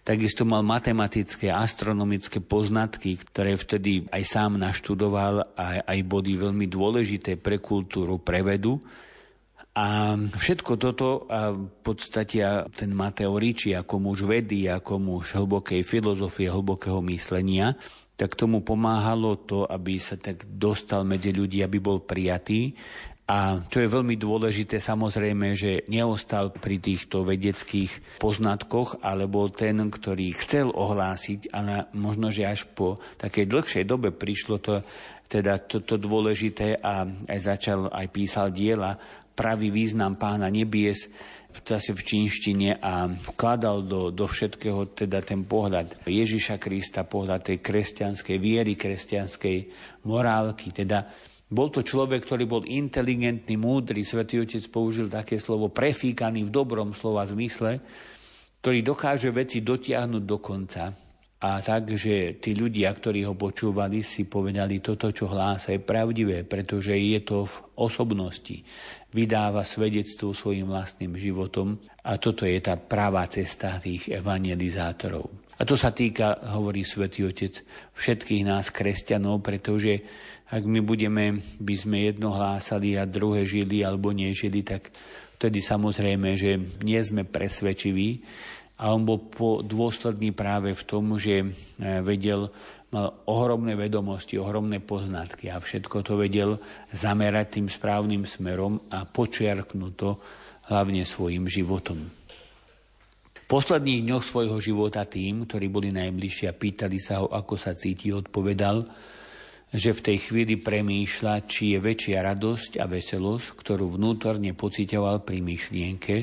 [0.03, 7.38] Takisto mal matematické astronomické poznatky, ktoré vtedy aj sám naštudoval a aj boli veľmi dôležité
[7.38, 8.83] pre kultúru, pre vedu.
[9.77, 12.41] A všetko toto a v podstate
[12.73, 17.77] ten Mateo Ricci ako muž vedy, ako muž hlbokej filozofie, hlbokého myslenia,
[18.17, 22.73] tak tomu pomáhalo to, aby sa tak dostal medzi ľudí, aby bol prijatý.
[23.27, 29.77] A čo je veľmi dôležité, samozrejme, že neostal pri týchto vedeckých poznatkoch, ale bol ten,
[29.77, 34.81] ktorý chcel ohlásiť, ale možno, že až po takej dlhšej dobe prišlo to,
[35.27, 38.95] teda toto to dôležité a aj začal, aj písal diela,
[39.37, 41.12] pravý význam pána nebies,
[41.64, 47.59] zase v čínštine a vkladal do, do všetkého teda ten pohľad Ježiša Krista, pohľad tej
[47.64, 49.59] kresťanskej viery, kresťanskej
[50.05, 51.09] morálky, teda
[51.46, 56.90] bol to človek, ktorý bol inteligentný, múdry, svätý Otec použil také slovo prefíkaný v dobrom
[56.90, 57.79] slova zmysle,
[58.59, 61.06] ktorý dokáže veci dotiahnuť do konca.
[61.37, 61.92] A tak,
[62.40, 67.44] tí ľudia, ktorí ho počúvali, si povedali, toto, čo hlása, je pravdivé, pretože je to
[67.44, 68.64] v osobnosti.
[69.12, 71.77] Vydáva svedectvo svojim vlastným životom
[72.09, 75.29] a toto je tá pravá cesta tých evangelizátorov.
[75.61, 77.65] A to sa týka, hovorí svätý Otec,
[77.96, 80.04] všetkých nás, kresťanov, pretože
[80.52, 84.88] ak my budeme, by sme jedno hlásali a druhé žili alebo nežili, tak
[85.37, 88.25] vtedy samozrejme, že nie sme presvedčiví.
[88.77, 89.33] A on bol
[89.64, 91.46] dôsledný práve v tom, že e,
[92.04, 92.52] vedel,
[92.92, 96.60] mal ohromné vedomosti, ohromné poznatky a všetko to vedel
[96.92, 100.20] zamerať tým správnym smerom a počiarknúť to
[100.68, 102.04] hlavne svojim životom.
[103.33, 107.79] V posledných dňoch svojho života tým, ktorí boli najbližšie a pýtali sa ho, ako sa
[107.79, 108.83] cíti, odpovedal,
[109.70, 115.42] že v tej chvíli premýšľa, či je väčšia radosť a veselosť, ktorú vnútorne pocitoval pri
[115.42, 116.14] myšlienke,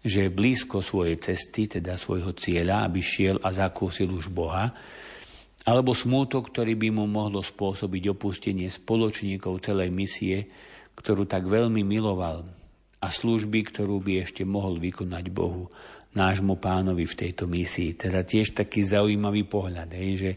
[0.00, 4.72] že je blízko svojej cesty, teda svojho cieľa, aby šiel a zakúsil už Boha,
[5.68, 10.48] alebo smútok, ktorý by mu mohlo spôsobiť opustenie spoločníkov celej misie,
[10.96, 12.48] ktorú tak veľmi miloval
[13.00, 15.68] a služby, ktorú by ešte mohol vykonať Bohu,
[16.16, 17.94] nášmu pánovi v tejto misii.
[17.94, 20.30] Teda tiež taký zaujímavý pohľad, hej, že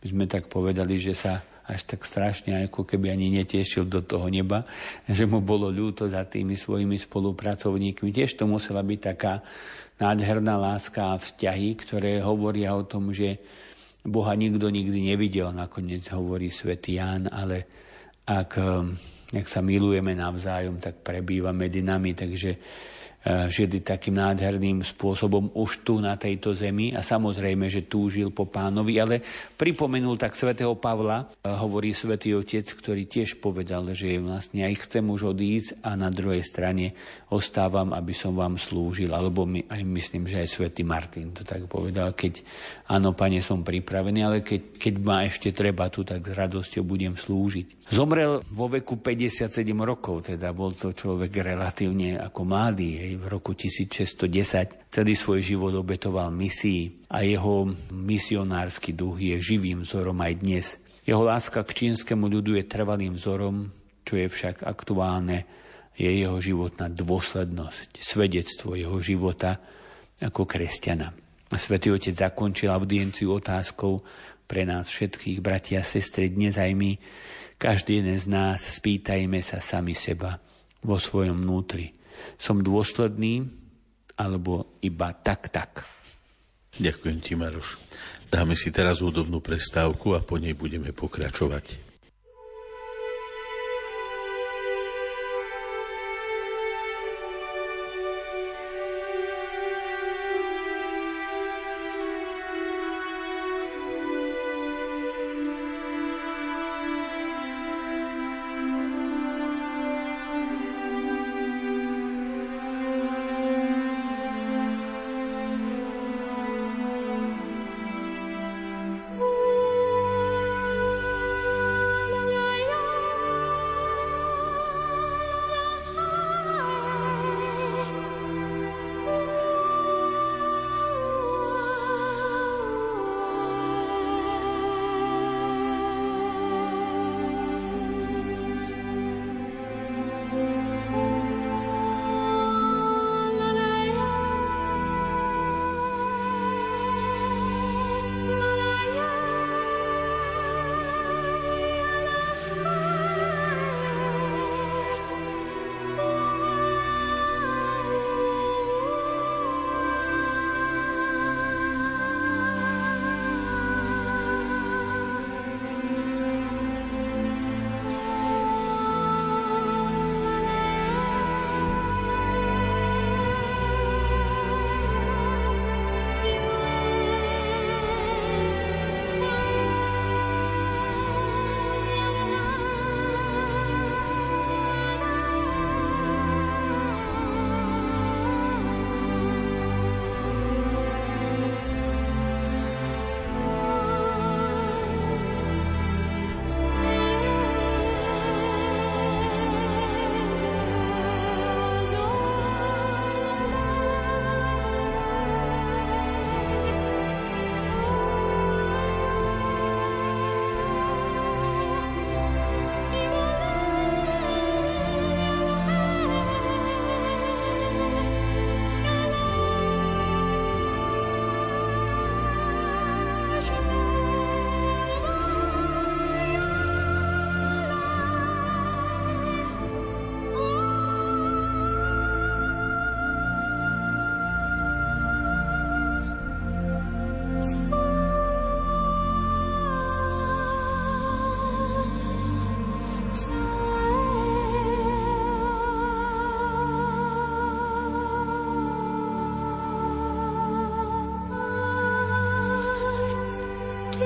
[0.00, 4.26] by sme tak povedali, že sa až tak strašne, ako keby ani netešil do toho
[4.26, 4.66] neba,
[5.06, 8.10] že mu bolo ľúto za tými svojimi spolupracovníkmi.
[8.10, 9.38] Tiež to musela byť taká
[10.02, 13.38] nádherná láska a vzťahy, ktoré hovoria o tom, že
[14.00, 17.68] Boha nikto nikdy nevidel, nakoniec hovorí svätý Ján, ale
[18.24, 18.50] ak,
[19.36, 22.56] ak sa milujeme navzájom, tak prebýva medzi nami, takže
[23.20, 28.48] E, žili takým nádherným spôsobom už tu na tejto zemi a samozrejme, že túžil po
[28.48, 29.20] pánovi, ale
[29.60, 35.04] pripomenul tak svätého Pavla, e, hovorí svätý Otec, ktorý tiež povedal, že vlastne aj chcem
[35.04, 36.96] už odísť a na druhej strane
[37.28, 41.68] ostávam, aby som vám slúžil, alebo my, aj myslím, že aj svätý Martin to tak
[41.68, 42.40] povedal, keď
[42.88, 47.12] áno, pane, som pripravený, ale keď, keď ma ešte treba tu, tak s radosťou budem
[47.20, 47.84] slúžiť.
[47.92, 53.56] Zomrel vo veku 57 rokov, teda bol to človek relatívne ako mladý, hej, v roku
[53.56, 54.90] 1610.
[54.92, 60.66] Celý svoj život obetoval misii a jeho misionársky duch je živým vzorom aj dnes.
[61.02, 63.72] Jeho láska k čínskemu ľudu je trvalým vzorom,
[64.04, 65.46] čo je však aktuálne,
[65.96, 69.60] je jeho životná dôslednosť, svedectvo jeho života
[70.20, 71.12] ako kresťana.
[71.50, 74.00] Svetý Otec zakončil audienciu otázkou
[74.46, 76.94] pre nás všetkých, bratia a sestry, dnes aj my,
[77.60, 80.40] každý jeden z nás, spýtajme sa sami seba
[80.80, 81.92] vo svojom vnútri.
[82.40, 83.48] Som dôsledný,
[84.16, 85.84] alebo iba tak, tak.
[86.78, 87.76] Ďakujem ti, Maroš.
[88.30, 91.89] Dáme si teraz údobnú prestávku a po nej budeme pokračovať.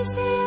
[0.04, 0.43] is there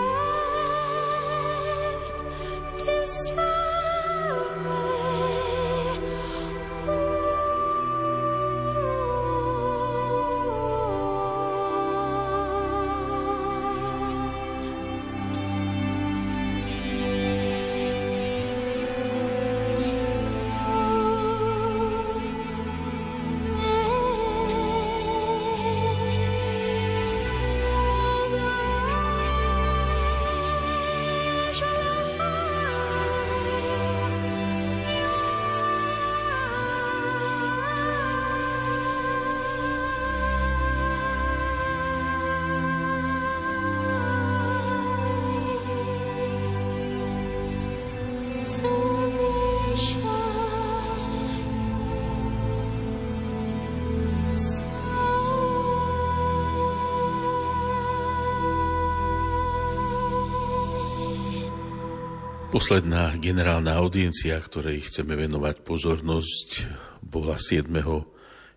[62.58, 66.66] Posledná generálna audiencia, ktorej chceme venovať pozornosť,
[67.06, 67.70] bola 7.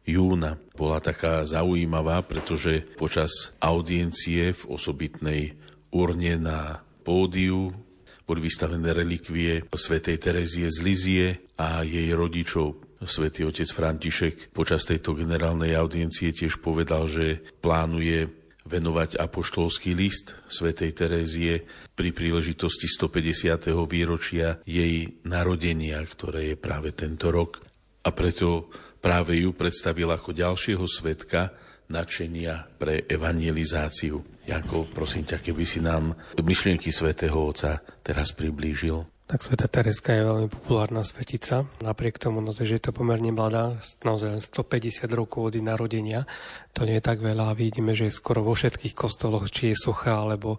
[0.09, 0.57] júna.
[0.73, 5.53] Bola taká zaujímavá, pretože počas audiencie v osobitnej
[5.93, 7.77] urne na pódiu
[8.25, 11.27] boli vystavené relikvie svätej Terezie z Lizie
[11.61, 12.97] a jej rodičov.
[13.05, 18.40] Svetý otec František počas tejto generálnej audiencie tiež povedal, že plánuje
[18.71, 21.67] venovať apoštolský list svätej Terézie
[21.99, 23.75] pri príležitosti 150.
[23.91, 27.59] výročia jej narodenia, ktoré je práve tento rok.
[28.07, 28.71] A preto
[29.03, 31.51] práve ju predstavil ako ďalšieho svetka
[31.91, 34.23] nadšenia pre evangelizáciu.
[34.47, 39.03] Janko, prosím ťa, keby si nám myšlienky svätého Otca teraz priblížil.
[39.31, 41.63] Tak Sveta Tereska je veľmi populárna svetica.
[41.79, 46.27] Napriek tomu, no, že je to pomerne mladá, naozaj len 150 rokov od narodenia,
[46.75, 47.55] to nie je tak veľa.
[47.55, 50.59] Vidíme, že je skoro vo všetkých kostoloch, či je socha alebo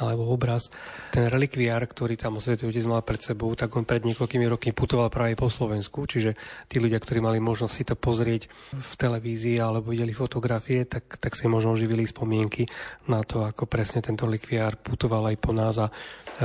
[0.00, 0.72] alebo obraz.
[1.12, 5.12] Ten relikviár, ktorý tam Svetý Otec mal pred sebou, tak on pred niekoľkými rokmi putoval
[5.12, 6.32] práve po Slovensku, čiže
[6.64, 11.36] tí ľudia, ktorí mali možnosť si to pozrieť v televízii alebo videli fotografie, tak, tak
[11.36, 12.64] si možno živili spomienky
[13.04, 15.92] na to, ako presne tento relikviár putoval aj po nás a,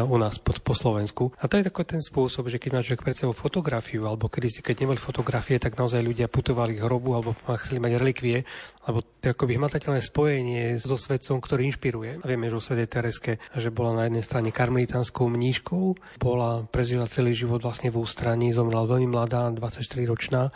[0.04, 1.32] u nás po, po Slovensku.
[1.40, 4.48] A to je takový ten spôsob, že keď má človek pred sebou fotografiu, alebo kedy
[4.52, 7.32] si, keď neboli fotografie, tak naozaj ľudia putovali k hrobu alebo
[7.64, 8.44] chceli mať relikvie,
[8.88, 12.24] alebo to je akoby hmatateľné spojenie so svetcom, ktorý inšpiruje.
[12.24, 15.86] Vieme, že o Svetej Tereske že bola na jednej strane karmelitánskou mníškou,
[16.24, 20.48] bola, prežila celý život vlastne v ústraní, zomrela veľmi mladá, 24-ročná,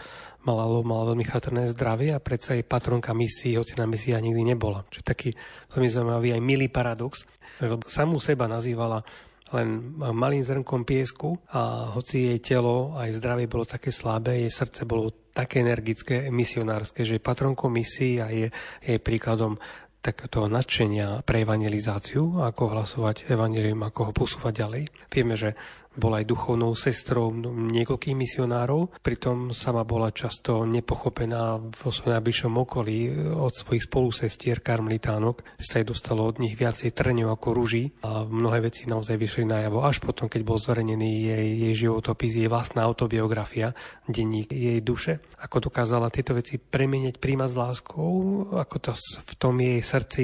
[0.48, 4.88] mala, mala veľmi chatrné zdravie a predsa jej patronka misií, hoci na misia nikdy nebola.
[4.88, 5.30] Čiže taký
[5.76, 7.28] veľmi zaujímavý aj milý paradox,
[7.60, 9.04] že samú seba nazývala
[9.52, 14.88] len malým zrnkom piesku a hoci jej telo aj zdravie bolo také slabé, jej srdce
[14.88, 18.48] bolo také energické, misionárske, že patronkou misií a je,
[18.84, 19.60] je príkladom
[20.02, 24.84] takéto nadšenia pre evangelizáciu, ako hlasovať evangelium, ako ho posúvať ďalej.
[25.14, 25.54] Vieme, že
[25.92, 33.00] bola aj duchovnou sestrou niekoľkých misionárov, pritom sama bola často nepochopená vo svojom najbližšom okolí
[33.36, 38.24] od svojich spolusestier karmelitánok, že sa jej dostalo od nich viacej trňov ako rúží a
[38.24, 39.84] mnohé veci naozaj vyšli najavo.
[39.84, 43.76] Až potom, keď bol zverejnený jej, jej životopis, jej vlastná autobiografia,
[44.08, 48.12] denník jej duše, ako dokázala tieto veci premeniať, príjmať s láskou,
[48.56, 48.92] ako to
[49.28, 50.24] v tom jej srdci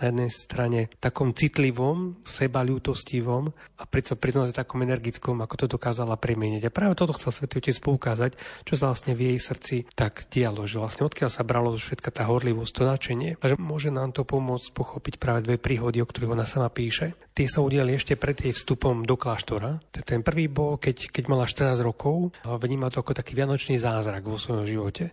[0.00, 3.44] na jednej strane takom citlivom, seba ľútostivom
[3.80, 6.68] a pritom pritom takom energickom, ako to dokázala premieniť.
[6.68, 10.64] A práve toto chcel Svetý Otec poukázať, čo sa vlastne v jej srdci tak dialo,
[10.68, 13.30] že vlastne odkiaľ sa bralo všetka tá horlivosť, to načenie.
[13.40, 17.16] A že môže nám to pomôcť pochopiť práve dve príhody, o ktorých ona sama píše.
[17.36, 19.80] Tie sa udiali ešte pred jej vstupom do kláštora.
[19.92, 24.24] Ten prvý bol, keď, keď mala 14 rokov a vníma to ako taký vianočný zázrak
[24.24, 25.12] vo svojom živote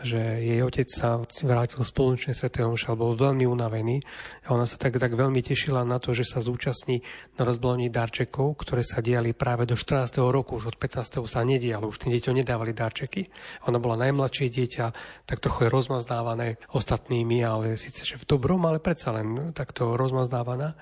[0.00, 4.00] že jej otec sa vrátil z polnočnej svetého omša, bol veľmi unavený
[4.48, 7.04] a ona sa tak, tak veľmi tešila na to, že sa zúčastní
[7.36, 10.20] na rozbalení darčekov, ktoré sa diali práve do 14.
[10.32, 11.20] roku, už od 15.
[11.28, 13.28] sa nedialo, už tým deťom nedávali darčeky.
[13.68, 14.86] Ona bola najmladšie dieťa,
[15.28, 20.76] tak trochu je rozmazdávané ostatnými, ale síce že v dobrom, ale predsa len takto rozmazdávaná.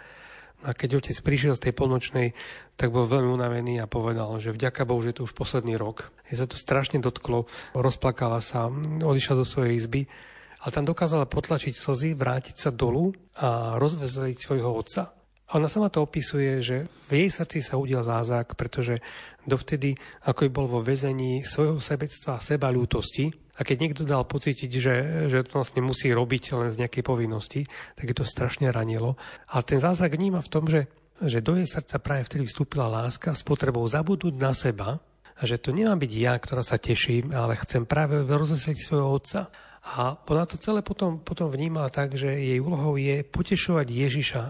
[0.66, 2.34] A keď otec prišiel z tej polnočnej,
[2.74, 6.10] tak bol veľmi unavený a povedal, že vďaka Bohu, že je to už posledný rok.
[6.26, 7.46] Je sa to strašne dotklo,
[7.78, 8.66] rozplakala sa,
[9.02, 10.10] odišla do svojej izby,
[10.58, 15.14] ale tam dokázala potlačiť slzy, vrátiť sa dolu a rozvezeliť svojho otca.
[15.48, 19.00] A ona sama to opisuje, že v jej srdci sa udial zázrak, pretože
[19.48, 19.96] dovtedy,
[20.28, 24.94] ako bol vo väzení svojho sebectva a seba ľútosti, a keď niekto dal pocítiť, že,
[25.26, 27.66] že to vlastne musí robiť len z nejakej povinnosti,
[27.98, 29.18] tak je to strašne ranilo.
[29.50, 30.86] A ten zázrak vníma v tom, že,
[31.18, 35.02] že do jej srdca práve vtedy vstúpila láska s potrebou zabudnúť na seba
[35.34, 39.50] a že to nemá byť ja, ktorá sa teším, ale chcem práve rozveseliť svojho otca.
[39.98, 44.42] A ona to celé potom, potom vnímala tak, že jej úlohou je potešovať Ježiša,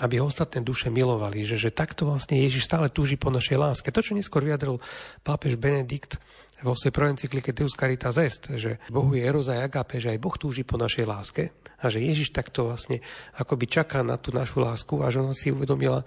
[0.00, 3.92] aby ho ostatné duše milovali, že, že takto vlastne Ježiš stále túži po našej láske.
[3.92, 4.80] To, čo neskôr vyjadril
[5.20, 6.16] pápež Benedikt
[6.62, 10.36] vo svojej prvej encyklike Deus Caritas Est, že Bohu je eroza agape, že aj Boh
[10.38, 11.50] túži po našej láske
[11.82, 13.02] a že Ježiš takto vlastne
[13.34, 16.06] akoby čaká na tú našu lásku a že ona si uvedomila,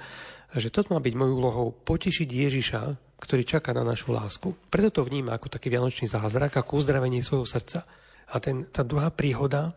[0.56, 2.82] že toto má byť mojou úlohou potešiť Ježiša,
[3.20, 4.56] ktorý čaká na našu lásku.
[4.72, 7.84] Preto to vníma ako taký vianočný zázrak, ako uzdravenie svojho srdca.
[8.32, 9.72] A ten, tá druhá príhoda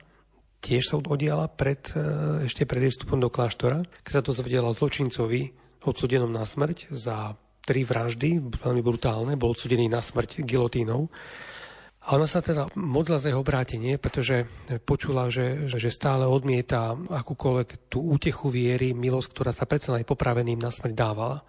[0.62, 5.55] tiež sa odiala pred, e, ešte pred vstupom do kláštora, keď sa to zvedela zločincovi
[5.87, 7.39] odsudenom na smrť za
[7.69, 11.12] tri vraždy, veľmi brutálne, bol odsudený na smrť gilotínou.
[12.09, 14.49] A ona sa teda modla za jeho obrátenie, pretože
[14.89, 20.57] počula, že, že stále odmieta akúkoľvek tú útechu viery, milosť, ktorá sa predsa aj popraveným
[20.57, 21.45] na smrť dávala.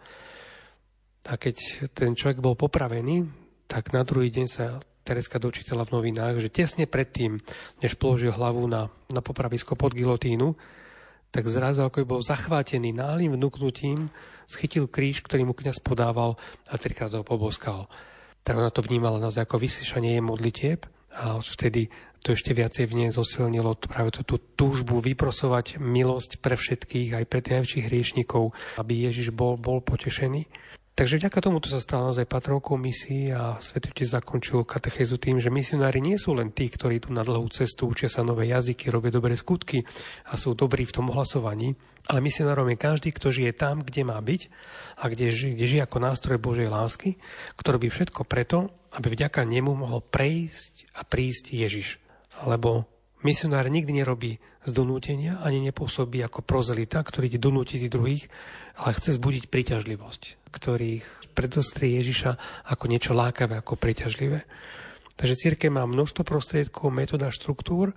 [1.31, 3.23] A keď ten človek bol popravený,
[3.71, 7.39] tak na druhý deň sa Tereska dočítala v novinách, že tesne predtým,
[7.79, 10.59] než položil hlavu na, na popravisko pod gilotínu,
[11.31, 14.11] tak zrazu ako bol zachvátený náhlým vnúknutím,
[14.49, 16.35] schytil kríž, ktorý mu kniaz podával
[16.65, 17.85] a trikrát ho poboskal.
[18.41, 22.97] Tak ona to vnímala naozaj ako vysyšanie jej modlitieb a vtedy to ešte viacej v
[23.05, 28.51] nej zosilnilo práve tú, tú túžbu vyprosovať milosť pre všetkých, aj pre tých najväčších hriešnikov,
[28.75, 30.43] aby Ježiš bol, bol potešený.
[30.99, 35.47] Takže vďaka tomu to sa stalo naozaj patrovkou misií a Svetý zakončil katechézu tým, že
[35.47, 39.07] misionári nie sú len tí, ktorí tu na dlhú cestu učia sa nové jazyky, robia
[39.07, 39.87] dobré skutky
[40.27, 44.19] a sú dobrí v tom ohlasovaní, ale misionárom je každý, kto žije tam, kde má
[44.19, 44.51] byť
[44.99, 47.15] a kde, ži, kde žije ako nástroj Božej lásky,
[47.55, 51.95] ktorý by všetko preto, aby vďaka nemu mohol prejsť a prísť Ježiš.
[52.43, 52.91] Lebo
[53.23, 58.27] misionár nikdy nerobí z donútenia, ani nepôsobí ako prozelita, ktorý ide donútiť druhých,
[58.79, 62.31] ale chce zbudiť príťažlivosť, ktorých predostrie Ježiša
[62.69, 64.43] ako niečo lákavé, ako príťažlivé.
[65.19, 67.91] Takže církev má množstvo prostriedkov, metóda, štruktúr,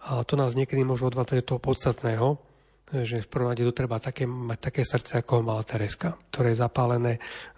[0.00, 2.40] a to nás niekedy môže odvádzať do toho podstatného,
[2.90, 6.62] že v prvom rade tu treba také, mať také srdce, ako mala Tereska, ktoré je
[6.62, 7.12] zapálené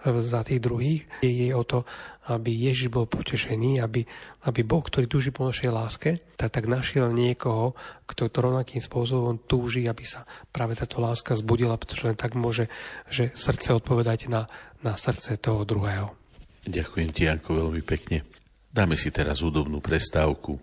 [0.04, 1.08] za tých druhých.
[1.24, 1.88] Je jej o to,
[2.28, 4.04] aby Ježiš bol potešený, aby,
[4.46, 7.72] aby Boh, ktorý túži po našej láske, tak, tak našiel niekoho,
[8.04, 12.68] kto to rovnakým spôsobom túži, aby sa práve táto láska zbudila, pretože len tak môže
[13.08, 14.46] že srdce odpovedať na,
[14.84, 16.14] na srdce toho druhého.
[16.62, 18.22] Ďakujem ti, Janko, veľmi pekne.
[18.70, 20.62] Dáme si teraz údobnú prestávku.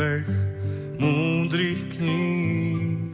[0.00, 0.24] príbeh
[0.96, 3.12] múdrych kníh,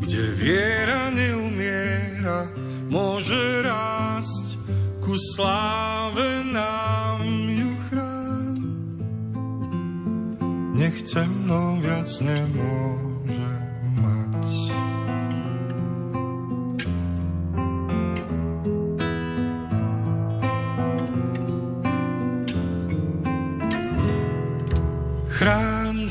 [0.00, 2.48] kde viera neumiera,
[2.88, 4.56] môže rásť
[5.04, 7.20] ku sláve nám
[7.52, 8.56] ju chrán.
[10.72, 13.03] Nech temno viac nemôže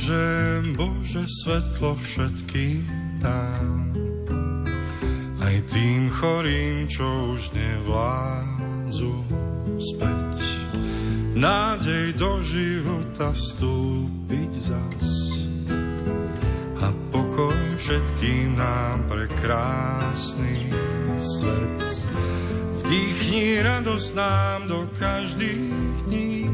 [0.04, 0.76] Chrán,
[1.08, 2.84] že svetlo všetkým
[3.24, 3.96] dám.
[5.40, 9.16] Aj tým chorým, čo už nevládzu
[9.80, 10.40] späť.
[11.40, 15.08] Nádej do života vstúpiť zas.
[16.84, 20.68] A pokoj všetkým nám pre krásny
[21.16, 21.80] svet.
[22.84, 26.52] Vdýchni radosť nám do každých dní,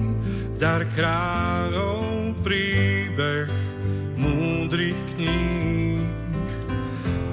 [0.62, 2.38] dar kráľov
[3.20, 3.52] príbeh
[4.16, 6.00] múdrych kníh,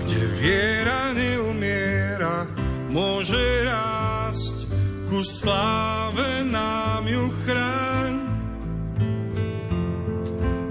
[0.03, 2.43] kde viera neumiera,
[2.91, 4.67] môže rásť,
[5.07, 8.15] ku sláve nám ju chráň.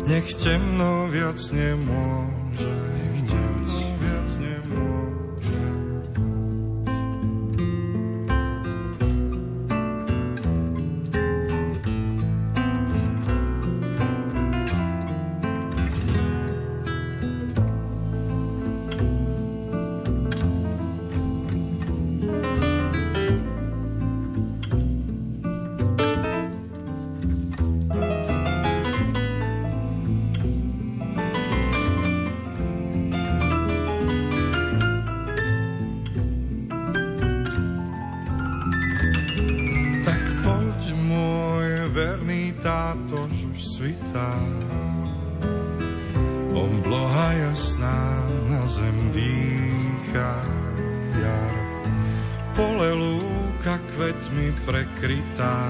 [0.03, 2.34] Nech temno viac nemôže,
[55.05, 55.69] prekrytá.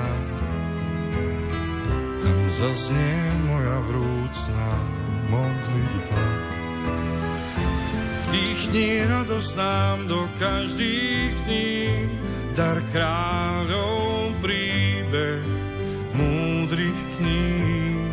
[2.23, 3.19] Tam zaznie
[3.51, 4.67] moja vrúcna
[5.27, 6.23] modlitba.
[8.25, 11.83] Vdýchni radosť nám do každých dní,
[12.55, 15.43] dar kráľov príbeh
[16.15, 18.07] múdrych kníh,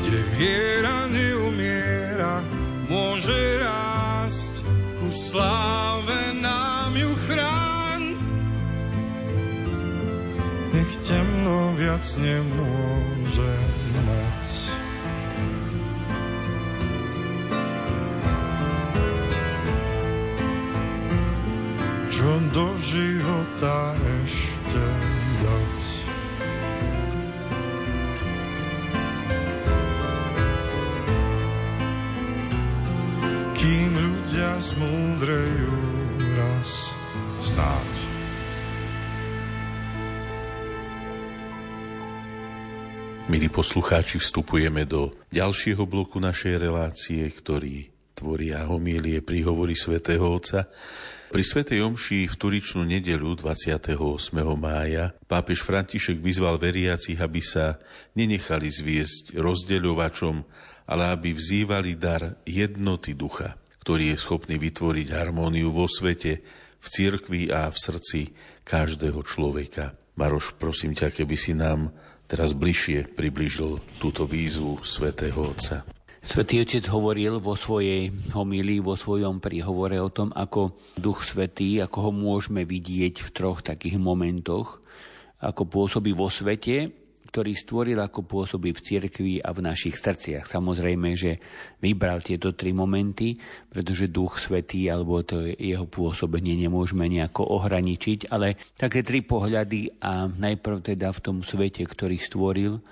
[0.00, 2.40] kde viera neumiera,
[2.88, 4.64] môže rásť,
[4.96, 5.89] ku sláve
[11.40, 13.54] Temno viac nemôže
[14.04, 14.48] mať.
[22.12, 24.84] čo do života ešte
[25.40, 25.80] dať.
[33.56, 35.80] Kým ľudia zmúdrejú
[36.36, 36.92] raz
[37.40, 37.89] snáď.
[43.30, 50.66] Milí poslucháči, vstupujeme do ďalšieho bloku našej relácie, ktorý tvoria homílie príhovory svätého Otca.
[51.30, 53.94] Pri Svetej Omši v Turičnú nedelu 28.
[54.58, 57.78] mája pápež František vyzval veriacich, aby sa
[58.18, 60.34] nenechali zviesť rozdeľovačom,
[60.90, 63.54] ale aby vzývali dar jednoty ducha,
[63.86, 66.42] ktorý je schopný vytvoriť harmóniu vo svete,
[66.82, 68.34] v cirkvi a v srdci
[68.66, 69.94] každého človeka.
[70.18, 71.94] Maroš, prosím ťa, keby si nám
[72.30, 75.82] teraz bližšie približil túto výzvu svätého Otca.
[76.22, 81.98] Svetý Otec hovoril vo svojej homílii, vo svojom príhovore o tom, ako Duch Svetý, ako
[82.06, 84.78] ho môžeme vidieť v troch takých momentoch,
[85.42, 86.92] ako pôsobí vo svete,
[87.30, 90.50] ktorý stvoril, ako pôsobí v cirkvi a v našich srdciach.
[90.50, 91.38] Samozrejme, že
[91.78, 93.38] vybral tieto tri momenty,
[93.70, 100.26] pretože Duch Svetý alebo to jeho pôsobenie nemôžeme nejako ohraničiť, ale také tri pohľady a
[100.26, 102.82] najprv teda v tom svete, ktorý stvoril,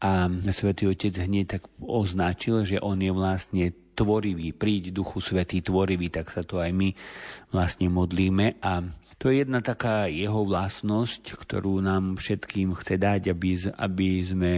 [0.00, 6.08] a Svetý Otec hneď tak označil, že on je vlastne tvorivý, príď Duchu Svetý tvorivý,
[6.08, 6.96] tak sa to aj my
[7.52, 8.56] vlastne modlíme.
[8.64, 8.80] A
[9.20, 14.52] to je jedna taká jeho vlastnosť, ktorú nám všetkým chce dať, aby, aby sme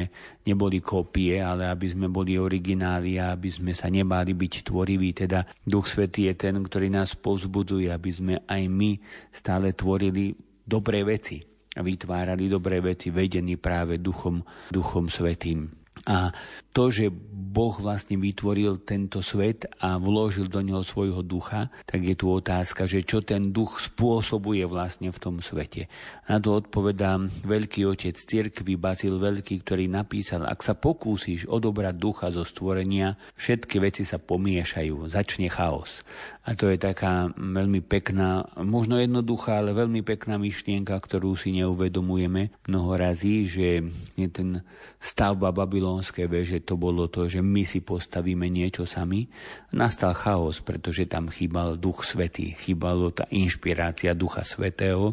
[0.47, 5.19] neboli kopie, ale aby sme boli origináli a aby sme sa nebáli byť tvoriví.
[5.19, 9.03] Teda Duch Svetý je ten, ktorý nás povzbuduje, aby sme aj my
[9.35, 10.31] stále tvorili
[10.63, 11.43] dobré veci
[11.75, 15.82] a vytvárali dobré veci, vedení práve Duchom, Duchom Svetým.
[16.03, 16.35] A
[16.73, 17.13] to, že
[17.53, 22.89] Boh vlastne vytvoril tento svet a vložil do neho svojho ducha, tak je tu otázka,
[22.89, 25.87] že čo ten duch spôsobuje vlastne v tom svete.
[26.27, 32.27] Na to odpovedá veľký otec cirkvy Basil Veľký, ktorý napísal, ak sa pokúsiš odobrať ducha
[32.33, 36.01] zo stvorenia, všetky veci sa pomiešajú, začne chaos.
[36.43, 42.51] A to je taká veľmi pekná, možno jednoduchá, ale veľmi pekná myšlienka, ktorú si neuvedomujeme
[42.67, 43.87] mnoho razí, že
[44.19, 44.65] je ten
[44.99, 45.55] stavba
[45.93, 49.29] babylonskej veže to bolo to, že my si postavíme niečo sami,
[49.77, 55.13] nastal chaos, pretože tam chýbal duch svetý, chýbalo tá inšpirácia ducha svetého.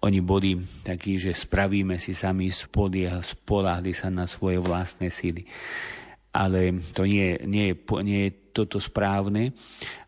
[0.00, 5.44] Oni boli takí, že spravíme si sami, spolahli sa na svoje vlastné síly.
[6.32, 9.54] Ale to nie, nie, nie je toto správne.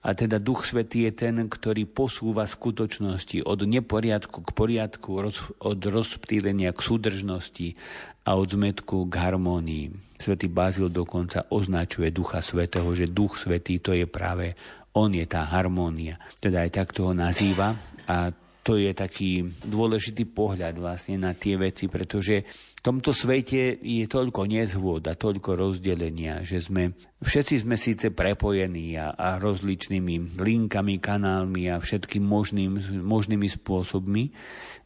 [0.03, 5.23] A teda Duch Svetý je ten, ktorý posúva skutočnosti od neporiadku k poriadku,
[5.63, 7.79] od rozptýlenia k súdržnosti
[8.27, 9.87] a od zmetku k harmónii.
[10.19, 14.59] Svetý Bazil dokonca označuje Ducha Svetého, že Duch Svetý to je práve
[14.91, 16.19] on je tá harmónia.
[16.43, 17.79] Teda aj takto ho nazýva
[18.11, 22.45] a to je taký dôležitý pohľad vlastne na tie veci, pretože
[22.77, 26.93] v tomto svete je toľko nezhôd a toľko rozdelenia, že sme,
[27.25, 34.33] všetci sme síce prepojení a, a rozličnými linkami, kanálmi a všetkým možným, možnými spôsobmi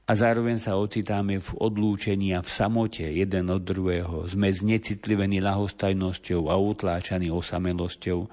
[0.04, 4.28] a zároveň sa ocitáme v odlúčení a v samote jeden od druhého.
[4.28, 8.28] Sme znecitlivení lahostajnosťou a utláčaní osamelosťou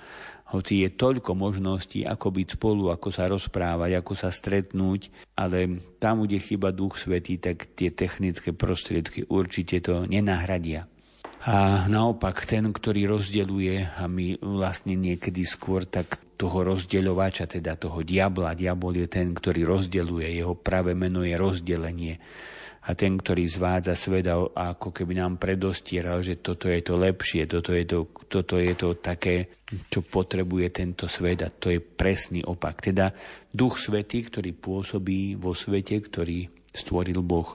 [0.51, 5.07] hoci je toľko možností, ako byť spolu, ako sa rozprávať, ako sa stretnúť,
[5.39, 10.91] ale tam, kde chyba Duch Svetý, tak tie technické prostriedky určite to nenahradia.
[11.41, 18.05] A naopak ten, ktorý rozdeluje, a my vlastne niekedy skôr tak toho rozdeľovača, teda toho
[18.05, 22.21] diabla, diabol je ten, ktorý rozdeluje, jeho pravé meno je rozdelenie
[22.81, 24.41] a ten, ktorý zvádza svet a
[24.73, 28.97] ako keby nám predostieral, že toto je to lepšie, toto je to, toto je to
[28.97, 29.53] také,
[29.85, 32.81] čo potrebuje tento svet a to je presný opak.
[32.81, 33.13] Teda
[33.53, 37.53] duch svety, ktorý pôsobí vo svete, ktorý stvoril Boh.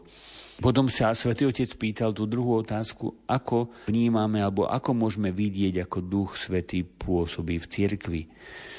[0.57, 5.99] Potom sa svätý Otec pýtal tú druhú otázku, ako vnímame alebo ako môžeme vidieť, ako
[6.01, 8.23] Duch Svetý pôsobí v cirkvi.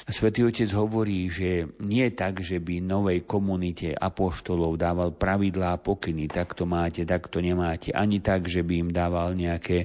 [0.08, 6.32] Svetý Otec hovorí, že nie tak, že by novej komunite apoštolov dával pravidlá a pokyny,
[6.32, 9.84] takto máte, takto nemáte, ani tak, že by im dával nejaké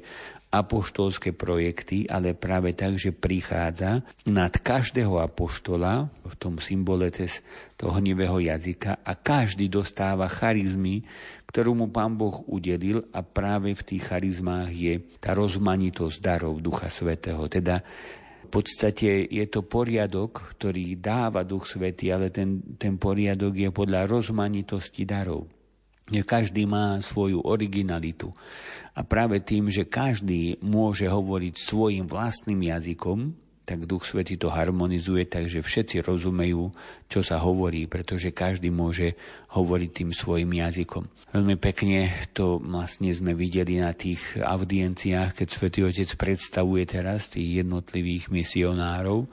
[0.53, 7.43] apoštolské projekty, ale práve tak, že prichádza nad každého apoštola v tom symbole cez
[7.75, 11.03] toho hnivého jazyka a každý dostáva charizmy,
[11.51, 16.93] ktorú mu Pán Boh udelil a práve v tých charizmách je tá rozmanitosť darov Ducha
[16.93, 17.49] Svetého.
[17.49, 17.81] Teda
[18.53, 25.09] podstate je to poriadok, ktorý dáva Duch Svetý, ale ten, ten poriadok je podľa rozmanitosti
[25.09, 25.49] darov.
[26.13, 28.29] Každý má svoju originalitu.
[28.93, 33.33] A práve tým, že každý môže hovoriť svojim vlastným jazykom,
[33.63, 36.75] tak Duch Svetý to harmonizuje, takže všetci rozumejú,
[37.07, 39.15] čo sa hovorí, pretože každý môže
[39.55, 41.07] hovoriť tým svojim jazykom.
[41.31, 47.63] Veľmi pekne to vlastne sme videli na tých audienciách, keď Svetý Otec predstavuje teraz tých
[47.63, 49.31] jednotlivých misionárov,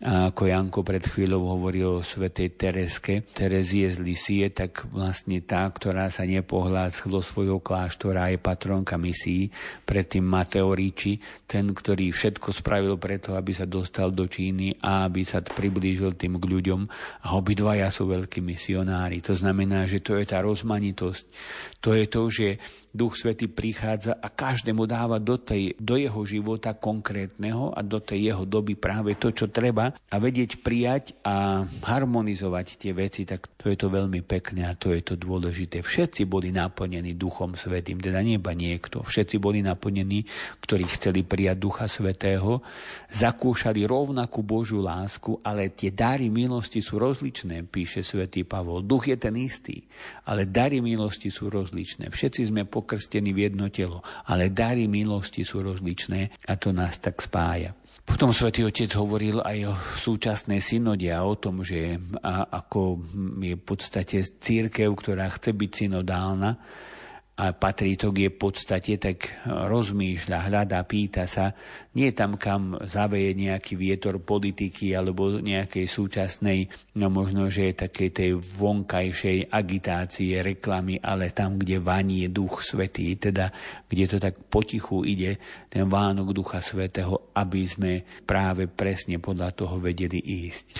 [0.00, 5.68] A ako Janko pred chvíľou hovoril o svetej Tereske, Terezie z Lisie, tak vlastne tá,
[5.68, 9.52] ktorá sa nepohla do svojho kláštora, je patronka misií,
[9.84, 15.20] predtým Mateo Ricci, ten, ktorý všetko spravil preto, aby sa dostal do Číny a aby
[15.20, 16.80] sa priblížil tým k ľuďom.
[17.28, 19.20] A obidvaja sú veľkí misionári.
[19.20, 21.24] To znamená, že to je tá rozmanitosť.
[21.84, 22.48] To je to, že
[22.90, 28.34] Duch Svety prichádza a každému dáva do, tej, do jeho života konkrétneho a do tej
[28.34, 33.70] jeho doby práve to, čo treba a vedieť prijať a harmonizovať tie veci, tak to
[33.70, 35.86] je to veľmi pekné a to je to dôležité.
[35.86, 39.06] Všetci boli naplnení Duchom Svetým, teda neba niekto.
[39.06, 40.26] Všetci boli naplnení,
[40.64, 42.58] ktorí chceli prijať Ducha Svetého,
[43.14, 48.82] zakúšali rovnakú Božiu lásku, ale tie dary milosti sú rozličné, píše svätý Pavol.
[48.82, 49.86] Duch je ten istý,
[50.26, 52.10] ale dary milosti sú rozličné.
[52.10, 56.96] Všetci sme po pokrstení v jedno telo, ale dary milosti sú rozličné a to nás
[56.96, 57.76] tak spája.
[58.04, 63.00] Potom svätý Otec hovoril aj o súčasnej synode a o tom, že a ako
[63.40, 66.58] je v podstate církev, ktorá chce byť synodálna,
[67.40, 71.56] a patrí to k jej podstate, tak rozmýšľa, hľadá, pýta sa,
[71.96, 76.68] nie tam, kam zaveje nejaký vietor politiky alebo nejakej súčasnej,
[77.00, 83.48] no možno, že takej tej vonkajšej agitácie, reklamy, ale tam, kde vaní duch svetý, teda
[83.88, 85.40] kde to tak potichu ide,
[85.72, 90.76] ten Vánok ducha svetého, aby sme práve presne podľa toho vedeli ísť.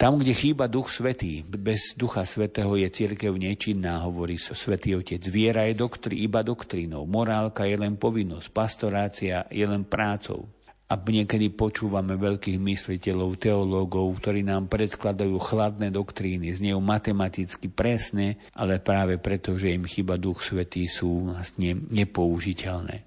[0.00, 5.20] Tam, kde chýba duch svetý, bez ducha svetého je církev nečinná, hovorí svätý Otec.
[5.28, 7.02] Viera je do doktrí, iba doktrínou.
[7.02, 10.46] Morálka je len povinnosť, pastorácia je len prácou.
[10.86, 18.78] A niekedy počúvame veľkých mysliteľov, teológov, ktorí nám predkladajú chladné doktríny, znejú matematicky presné, ale
[18.78, 23.06] práve preto, že im chyba Duch Svetý, sú vlastne nepoužiteľné.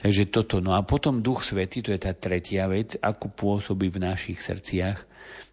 [0.00, 0.60] Takže toto.
[0.60, 4.98] No a potom Duch Svetý, to je tá tretia vec, ako pôsobí v našich srdciach.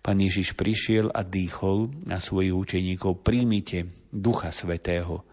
[0.03, 5.28] Pán Ježiš prišiel a dýchol na svojich učeníkov, príjmite Ducha Svetého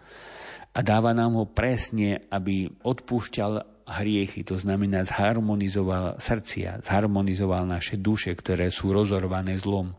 [0.76, 8.36] a dáva nám ho presne, aby odpúšťal hriechy, to znamená zharmonizoval srdcia, zharmonizoval naše duše,
[8.36, 9.96] ktoré sú rozorvané zlom.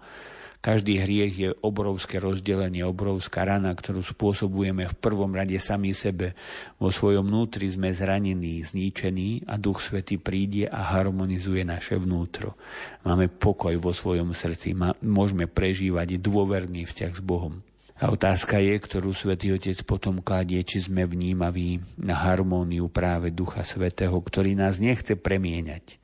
[0.58, 6.36] Každý hriech je obrovské rozdelenie, obrovská rana, ktorú spôsobujeme v prvom rade sami sebe.
[6.82, 12.60] Vo svojom vnútri sme zranení, zničení a Duch Svety príde a harmonizuje naše vnútro.
[13.08, 14.76] Máme pokoj vo svojom srdci,
[15.06, 17.67] môžeme prežívať dôverný vzťah s Bohom.
[17.98, 23.66] A otázka je, ktorú Svetý Otec potom kladie, či sme vnímaví na harmóniu práve Ducha
[23.66, 25.98] Svetého, ktorý nás nechce premieňať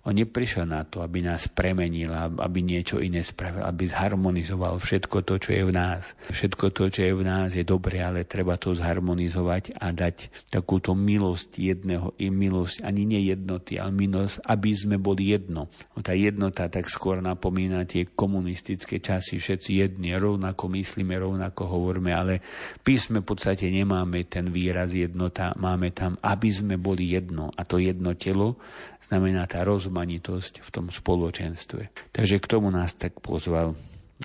[0.00, 5.36] on neprišiel na to, aby nás premenil, aby niečo iné spravil, aby zharmonizoval všetko to,
[5.36, 6.16] čo je v nás.
[6.32, 10.96] Všetko to, čo je v nás, je dobré, ale treba to zharmonizovať a dať takúto
[10.96, 15.68] milosť jedného i milosť, ani nie jednoty, ale milosť, aby sme boli jedno.
[15.92, 22.08] No, tá jednota tak skôr napomína tie komunistické časy, všetci jedni, rovnako myslíme, rovnako hovoríme,
[22.08, 22.40] ale
[22.80, 27.52] písme v podstate nemáme ten výraz jednota, máme tam, aby sme boli jedno.
[27.52, 28.56] A to jedno telo
[29.04, 29.60] znamená tá
[29.90, 32.14] rozmanitosť v tom spoločenstve.
[32.14, 33.74] Takže k tomu nás tak pozval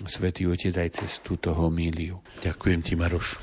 [0.06, 2.22] Svetý Otec aj cez túto homíliu.
[2.46, 3.42] Ďakujem ti, Maroš.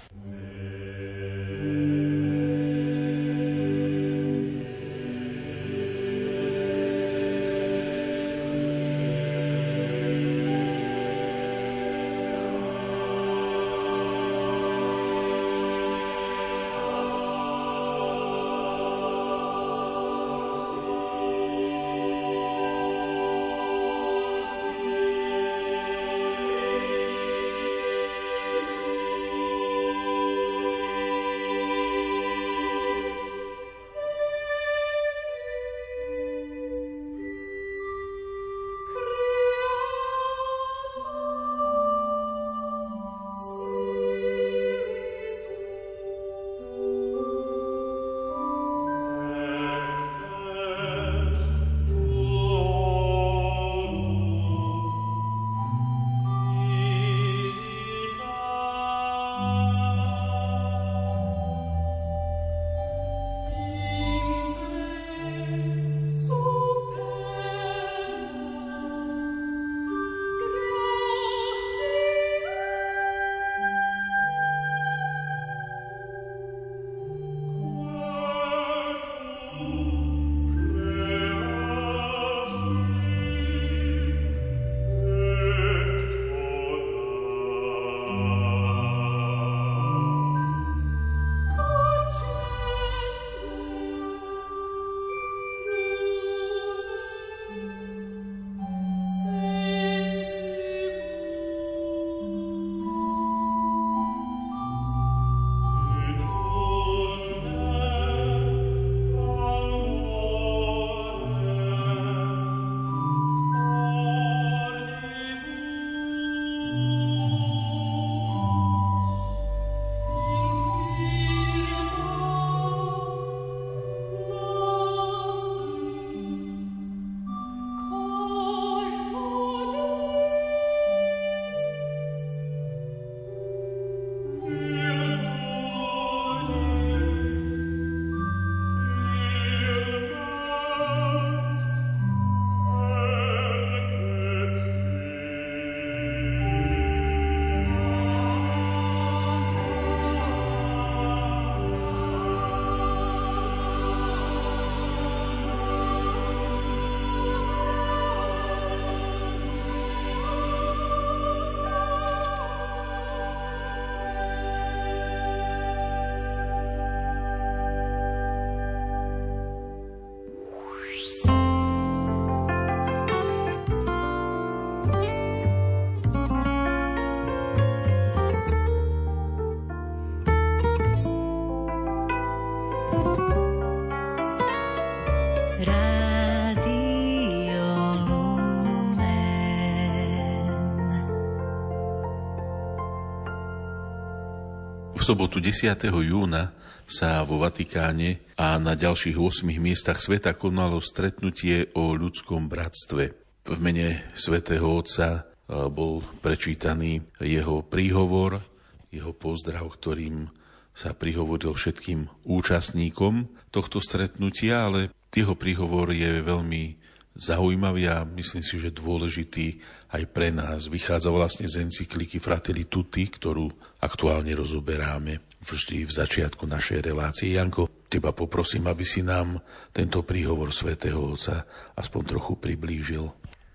[195.03, 195.83] V sobotu 10.
[195.83, 196.55] júna
[196.87, 203.11] sa vo Vatikáne a na ďalších 8 miestach sveta konalo stretnutie o ľudskom bratstve.
[203.43, 205.27] V mene svätého Otca
[205.67, 208.47] bol prečítaný jeho príhovor,
[208.95, 210.31] jeho pozdrav, ktorým
[210.71, 216.79] sa prihovoril všetkým účastníkom tohto stretnutia, ale jeho príhovor je veľmi
[217.13, 219.61] zaujímavý a myslím si, že dôležitý
[219.93, 220.65] aj pre nás.
[220.65, 223.49] Vychádza vlastne z encykliky Fratelli Tutti, ktorú
[223.81, 227.37] aktuálne rozoberáme vždy v začiatku našej relácie.
[227.37, 229.37] Janko, teba poprosím, aby si nám
[229.69, 231.45] tento príhovor svätého Otca
[231.77, 233.05] aspoň trochu priblížil.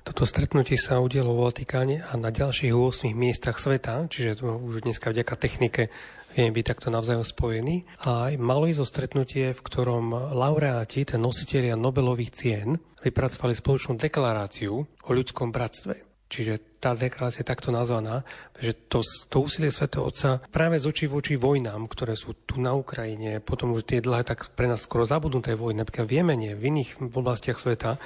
[0.09, 4.81] Toto stretnutie sa udialo vo Vatikáne a na ďalších 8 miestach sveta, čiže to už
[4.81, 5.93] dneska vďaka technike
[6.37, 7.89] vieme byť takto navzájom spojení.
[8.05, 14.75] A malo ísť o stretnutie, v ktorom laureáti, ten nositeľia Nobelových cien, vypracovali spoločnú deklaráciu
[14.85, 16.27] o ľudskom bratstve.
[16.29, 18.23] Čiže tá deklarácia takto nazvaná,
[18.59, 19.91] že to, to úsilie Sv.
[19.99, 24.23] Otca práve z očí voči vojnám, ktoré sú tu na Ukrajine, potom už tie dlhé
[24.23, 27.99] tak pre nás skoro zabudnuté vojny, napríklad v Jemene, v iných oblastiach sveta,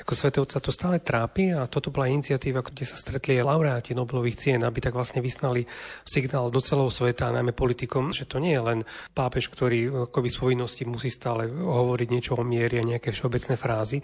[0.00, 0.28] ako Sv.
[0.40, 4.82] Otca to stále trápi a toto bola iniciatíva, kde sa stretli laureáti Nobelových cien, aby
[4.82, 5.62] tak vlastne vysnali
[6.02, 8.80] signál do celého sveta, najmä politikom, že to nie je len
[9.14, 13.98] pápež, ktorý akoby z povinnosti musí stále hovoriť niečo o miery a nejaké všeobecné frázy,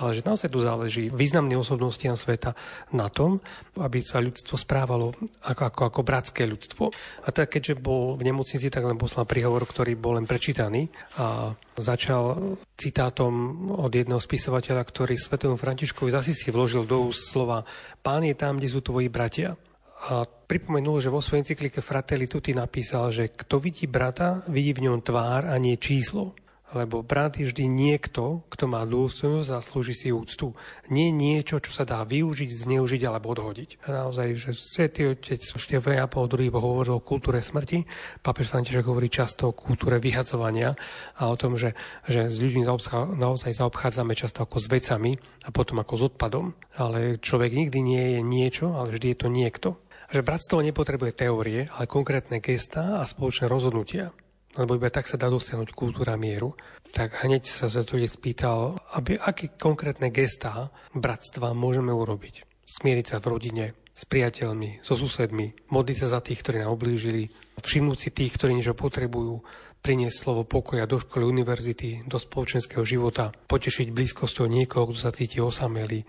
[0.00, 2.56] ale že naozaj tu záleží významné osobnostiam sveta
[2.96, 3.42] na tom,
[3.78, 6.84] aby sa ľudstvo správalo ako, ako, ako bratské ľudstvo.
[7.26, 10.86] A tak keďže bol v nemocnici, tak len poslal príhovor, ktorý bol len prečítaný
[11.18, 17.66] a začal citátom od jedného spisovateľa, ktorý svetovom Františkovi zasi si vložil do úst slova
[18.04, 19.56] Pán je tam, kde sú tvoji bratia.
[20.04, 24.84] A pripomenul, že vo svojej encyklike Fratelli Tutti napísal, že kto vidí brata, vidí v
[24.92, 26.36] ňom tvár a nie číslo
[26.74, 30.58] lebo brat je vždy niekto, kto má dôstojnosť a slúži si úctu.
[30.90, 33.86] Nie niečo, čo sa dá využiť, zneužiť alebo odhodiť.
[33.86, 37.86] A naozaj, že svätý otec Štefan Apol II hovoril o kultúre smrti,
[38.26, 40.74] pápež František hovorí často o kultúre vyhadzovania
[41.14, 41.78] a o tom, že,
[42.10, 42.66] že s ľuďmi
[43.14, 45.14] naozaj zaobchádzame často ako s vecami
[45.46, 46.58] a potom ako s odpadom.
[46.74, 49.68] Ale človek nikdy nie je niečo, ale vždy je to niekto.
[50.10, 54.10] Že bratstvo nepotrebuje teórie, ale konkrétne gesta a spoločné rozhodnutia
[54.58, 56.54] lebo iba tak sa dá dosiahnuť kultúra mieru,
[56.94, 62.46] tak hneď sa Svetolec spýtal, aby, aké konkrétne gestá bratstva môžeme urobiť.
[62.64, 67.30] Smieriť sa v rodine, s priateľmi, so susedmi, modliť sa za tých, ktorí nám oblížili,
[67.62, 69.42] všimnúť si tých, ktorí niečo potrebujú,
[69.84, 75.38] priniesť slovo pokoja do školy, univerzity, do spoločenského života, potešiť blízkosťou niekoho, kto sa cíti
[75.44, 76.02] osamelý.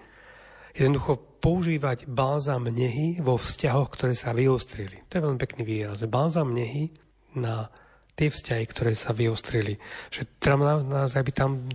[0.75, 5.03] Jednoducho používať balzám nehy vo vzťahoch, ktoré sa vyostrili.
[5.11, 6.03] To je veľmi pekný výraz.
[6.07, 6.89] Balzám nehy
[7.35, 7.67] na
[8.15, 9.75] tie vzťahy, ktoré sa vyostrili.
[10.09, 11.67] Že tam, aby, tam,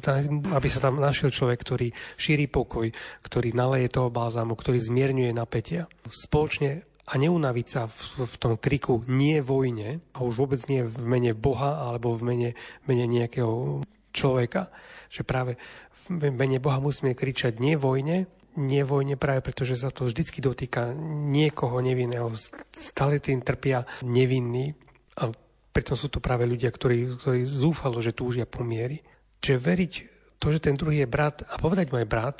[0.56, 2.88] aby sa tam našiel človek, ktorý šíri pokoj,
[3.20, 5.84] ktorý naleje toho bázamu, ktorý zmierňuje napätia.
[6.08, 10.96] Spoločne a neunaviť sa v, v tom kriku nie vojne, a už vôbec nie v
[11.04, 12.50] mene Boha alebo v mene,
[12.86, 13.84] mene nejakého
[14.14, 14.70] človeka,
[15.10, 15.58] že práve
[16.10, 20.42] v mene Boha musíme kričať nie vojne, nie vojne práve preto, že sa to vždycky
[20.42, 20.90] dotýka
[21.30, 22.34] niekoho nevinného.
[22.74, 24.74] Stále tým trpia nevinní.
[25.22, 25.30] A
[25.80, 29.00] preto sú to práve ľudia, ktorí, ktorí zúfalo, že túžia po miery.
[29.40, 29.92] Čiže veriť
[30.36, 32.38] to, že ten druhý je brat a povedať mu aj brat,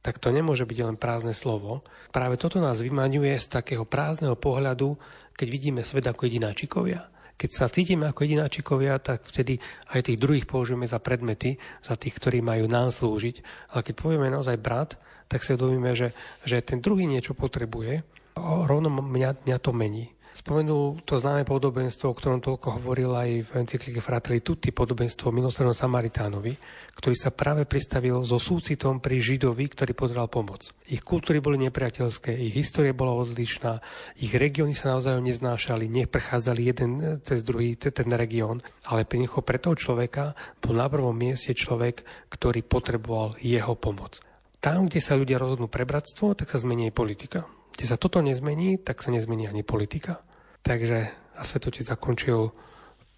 [0.00, 1.84] tak to nemôže byť len prázdne slovo.
[2.08, 4.96] Práve toto nás vymaňuje z takého prázdneho pohľadu,
[5.36, 7.04] keď vidíme svet ako jedináčikovia.
[7.36, 9.60] Keď sa cítime ako jedináčikovia, tak vtedy
[9.92, 13.44] aj tých druhých považujeme za predmety, za tých, ktorí majú nám slúžiť.
[13.76, 14.96] Ale keď povieme naozaj brat,
[15.28, 16.16] tak si uvedomíme, že,
[16.48, 18.00] že ten druhý niečo potrebuje,
[18.40, 20.16] rovno mňa, mňa to mení.
[20.30, 25.74] Spomenul to známe podobenstvo, o ktorom toľko hovoril aj v encyklike Fratelli Tutti, podobenstvo milosrdnom
[25.74, 26.54] Samaritánovi,
[26.94, 30.70] ktorý sa práve pristavil so súcitom pri Židovi, ktorý pozeral pomoc.
[30.86, 33.82] Ich kultúry boli nepriateľské, ich história bola odlišná,
[34.22, 36.90] ich regióny sa navzájom neznášali, neprechádzali jeden
[37.26, 42.06] cez druhý ten región, ale pre neho pre toho človeka bol na prvom mieste človek,
[42.30, 44.22] ktorý potreboval jeho pomoc.
[44.62, 47.50] Tam, kde sa ľudia rozhodnú pre bratstvo, tak sa zmení politika.
[47.80, 50.20] Keď sa toto nezmení, tak sa nezmení ani politika.
[50.60, 52.52] Takže a Svetotec zakončil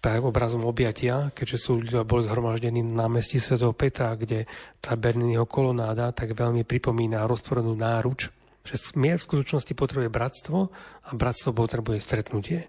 [0.03, 4.47] obrazom objatia, keďže sú ľudia boli zhromaždení na mesti svätého Petra, kde
[4.79, 8.27] tá Berniniho kolonáda tak veľmi pripomína roztvorenú náruč,
[8.63, 10.71] že mier v skutočnosti potrebuje bratstvo
[11.07, 12.67] a bratstvo potrebuje stretnutie.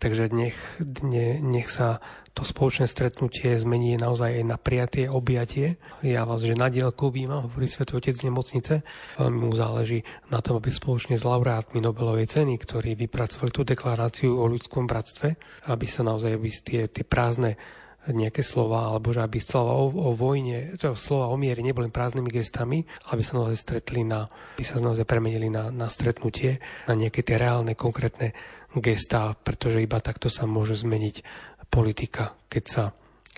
[0.00, 0.56] Takže nech,
[1.04, 2.00] ne, nech sa
[2.32, 5.76] to spoločné stretnutie zmení naozaj aj na prijatie objatie.
[6.00, 8.80] Ja vás, že na dielku bývam, hovorí Svetý Otec z nemocnice.
[9.20, 10.00] Veľmi mu záleží
[10.32, 15.36] na tom, aby spoločne s laureátmi Nobelovej ceny, ktorí vypracovali tú deklaráciu o ľudskom bratstve,
[15.68, 17.60] aby sa naozaj aby tie, tie prázdne
[18.08, 22.32] nejaké slova, alebo že aby slova o, o vojne, to slova o miere neboli prázdnymi
[22.32, 24.24] gestami, aby sa naozaj stretli na,
[24.56, 28.32] aby sa naozaj premenili na, na stretnutie, na nejaké tie reálne, konkrétne
[28.72, 31.20] gestá, pretože iba takto sa môže zmeniť
[31.68, 32.82] politika, keď sa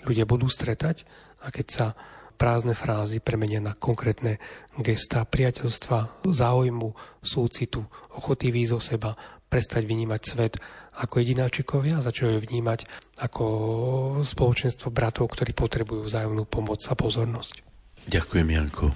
[0.07, 1.03] ľudia budú stretať
[1.43, 1.85] a keď sa
[2.39, 4.39] prázdne frázy premenia na konkrétne
[4.79, 7.83] gestá priateľstva, záujmu, súcitu,
[8.15, 9.11] ochoty výjsť zo seba,
[9.47, 10.53] prestať vnímať svet
[10.93, 12.85] ako jedináčikovia začali vnímať
[13.17, 13.45] ako
[14.21, 17.65] spoločenstvo bratov, ktorí potrebujú vzájomnú pomoc a pozornosť.
[18.05, 18.93] Ďakujem, Janko.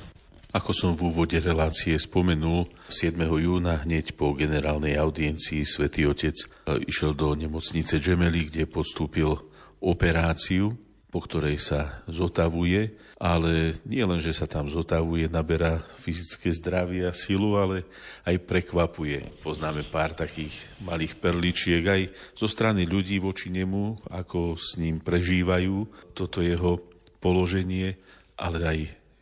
[0.55, 3.19] Ako som v úvode relácie spomenul, 7.
[3.19, 6.45] júna hneď po generálnej audiencii svätý Otec e,
[6.87, 9.37] išiel do nemocnice Gemelli, kde podstúpil
[9.83, 10.73] operáciu,
[11.08, 17.16] po ktorej sa zotavuje, ale nie len, že sa tam zotavuje, naberá fyzické zdravie a
[17.16, 17.88] silu, ale
[18.28, 19.39] aj prekvapuje.
[19.39, 20.53] Poznáme pár takých
[20.84, 22.01] malých perličiek aj
[22.36, 26.84] zo strany ľudí voči nemu, ako s ním prežívajú toto jeho
[27.24, 27.95] položenie,
[28.36, 28.80] ale aj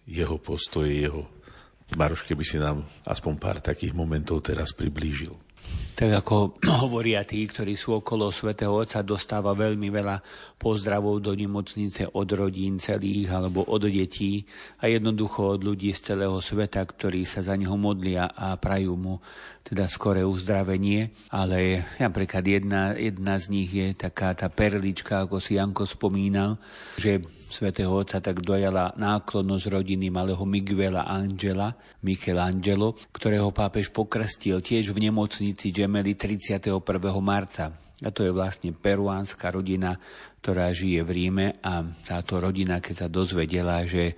[0.09, 1.29] jeho postoje, jeho
[1.93, 5.44] Maroš, keby si nám aspoň pár takých momentov teraz priblížil.
[5.95, 10.19] Tak ako hovoria tí, ktorí sú okolo svätého Otca, dostáva veľmi veľa
[10.59, 14.43] pozdravov do nemocnice od rodín celých alebo od detí
[14.83, 19.15] a jednoducho od ľudí z celého sveta, ktorí sa za neho modlia a prajú mu
[19.63, 25.55] teda skoré uzdravenie, ale napríklad jedna, jedna z nich je taká tá perlička, ako si
[25.55, 26.59] Janko spomínal,
[26.99, 31.73] že svätého Otca tak dojala náklonnosť rodiny malého Miguela Angela,
[32.03, 36.69] Michelangelo, ktorého pápež pokrstil tiež v nemocnici Gemelli 31.
[37.23, 37.73] marca.
[38.03, 39.95] A to je vlastne peruánska rodina,
[40.43, 44.13] ktorá žije v Ríme a táto rodina, keď sa dozvedela, že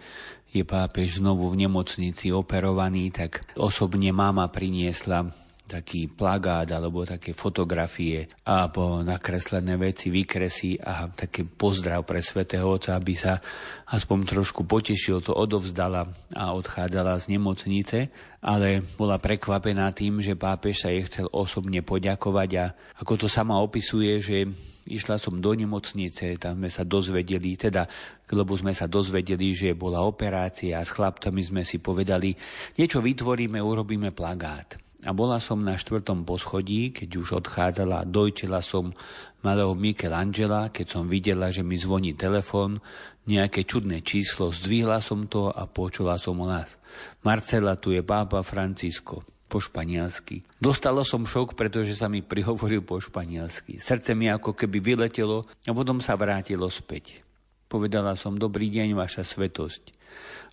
[0.52, 8.26] je pápež znovu v nemocnici operovaný, tak osobne mama priniesla taký plagát alebo také fotografie
[8.48, 13.44] a po nakreslené veci vykresí a taký pozdrav pre svätého Otca, aby sa
[13.92, 18.08] aspoň trošku potešil, to odovzdala a odchádzala z nemocnice,
[18.40, 22.66] ale bola prekvapená tým, že pápež sa jej chcel osobne poďakovať a
[23.04, 24.48] ako to sama opisuje, že
[24.88, 27.84] Išla som do nemocnice, tam sme sa dozvedeli, teda,
[28.32, 32.32] lebo sme sa dozvedeli, že bola operácia a s chlapcami sme si povedali,
[32.80, 34.87] niečo vytvoríme, urobíme plagát.
[35.08, 38.92] A bola som na štvrtom poschodí, keď už odchádzala, dojčila som
[39.40, 42.84] malého Michelangela, keď som videla, že mi zvoní telefon,
[43.24, 46.76] nejaké čudné číslo, zdvihla som to a počula som hlas.
[47.24, 50.44] Marcela, tu je pápa Francisco po španielsky.
[50.60, 53.80] Dostala som šok, pretože sa mi prihovoril po španielsky.
[53.80, 57.24] Srdce mi ako keby vyletelo a potom sa vrátilo späť.
[57.72, 59.97] Povedala som, dobrý deň, vaša svetosť.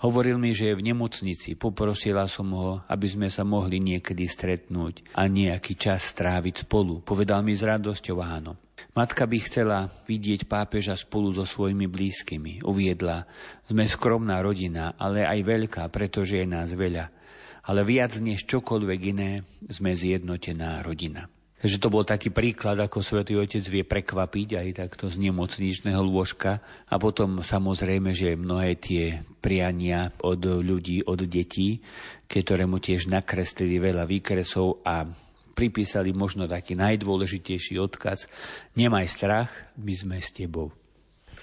[0.05, 1.57] Hovoril mi, že je v nemocnici.
[1.57, 7.01] Poprosila som ho, aby sme sa mohli niekedy stretnúť a nejaký čas stráviť spolu.
[7.01, 8.61] Povedal mi s radosťou áno.
[8.93, 12.61] Matka by chcela vidieť pápeža spolu so svojimi blízkymi.
[12.69, 13.25] Uviedla,
[13.65, 17.25] sme skromná rodina, ale aj veľká, pretože je nás veľa
[17.65, 19.31] ale viac než čokoľvek iné
[19.73, 21.25] sme zjednotená rodina.
[21.65, 26.61] Takže to bol taký príklad, ako svätý Otec vie prekvapiť aj takto z nemocničného lôžka.
[26.93, 31.81] A potom samozrejme, že mnohé tie priania od ľudí, od detí,
[32.29, 35.09] ktoré mu tiež nakreslili veľa výkresov a
[35.57, 38.29] pripísali možno taký najdôležitejší odkaz.
[38.77, 39.49] Nemaj strach,
[39.81, 40.69] my sme s tebou.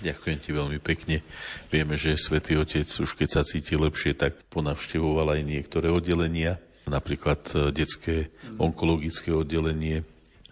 [0.05, 1.25] Ďakujem ti veľmi pekne.
[1.73, 7.41] Vieme, že svätý Otec už keď sa cíti lepšie, tak ponavštevoval aj niektoré oddelenia, napríklad
[7.53, 10.01] e, detské onkologické oddelenie.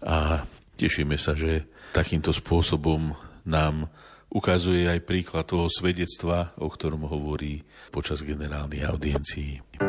[0.06, 0.46] A
[0.78, 3.90] tešíme sa, že takýmto spôsobom nám
[4.30, 9.89] ukazuje aj príklad toho svedectva, o ktorom hovorí počas generálnych audiencií.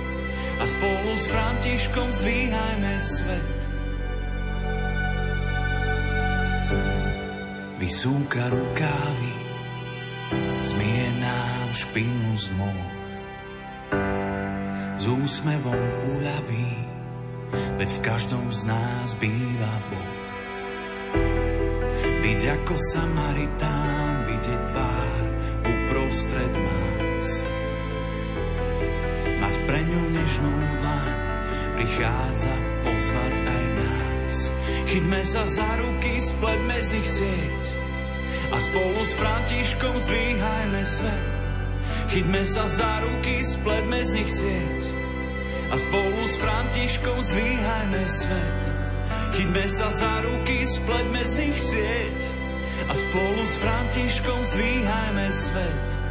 [0.61, 3.59] a spolu s Františkom zdvíhajme svet.
[7.81, 9.33] Vysúka rukávy,
[10.61, 12.89] zmie nám špinu z moh.
[15.01, 15.81] S úsmevom
[16.13, 16.73] uľaví,
[17.81, 20.13] veď v každom z nás býva Boh.
[22.21, 25.21] Byť ako Samaritán, vidieť tvár
[25.65, 27.60] uprostred nás.
[29.41, 31.13] Mať pre ňu nežnú dlaň,
[31.73, 32.53] prichádza
[32.85, 34.35] pozvať aj nás.
[34.85, 37.63] Chytme sa za ruky, spletme z nich sieť
[38.53, 41.39] a spolu s Františkom zdvíhajme svet.
[42.13, 44.81] Chytme sa za ruky, spletme z nich sieť
[45.71, 48.63] a spolu s Františkom zdvíhajme svet.
[49.33, 52.19] Chytme sa za ruky, spletme z nich sieť
[52.85, 56.10] a spolu s Františkom zdvíhajme svet.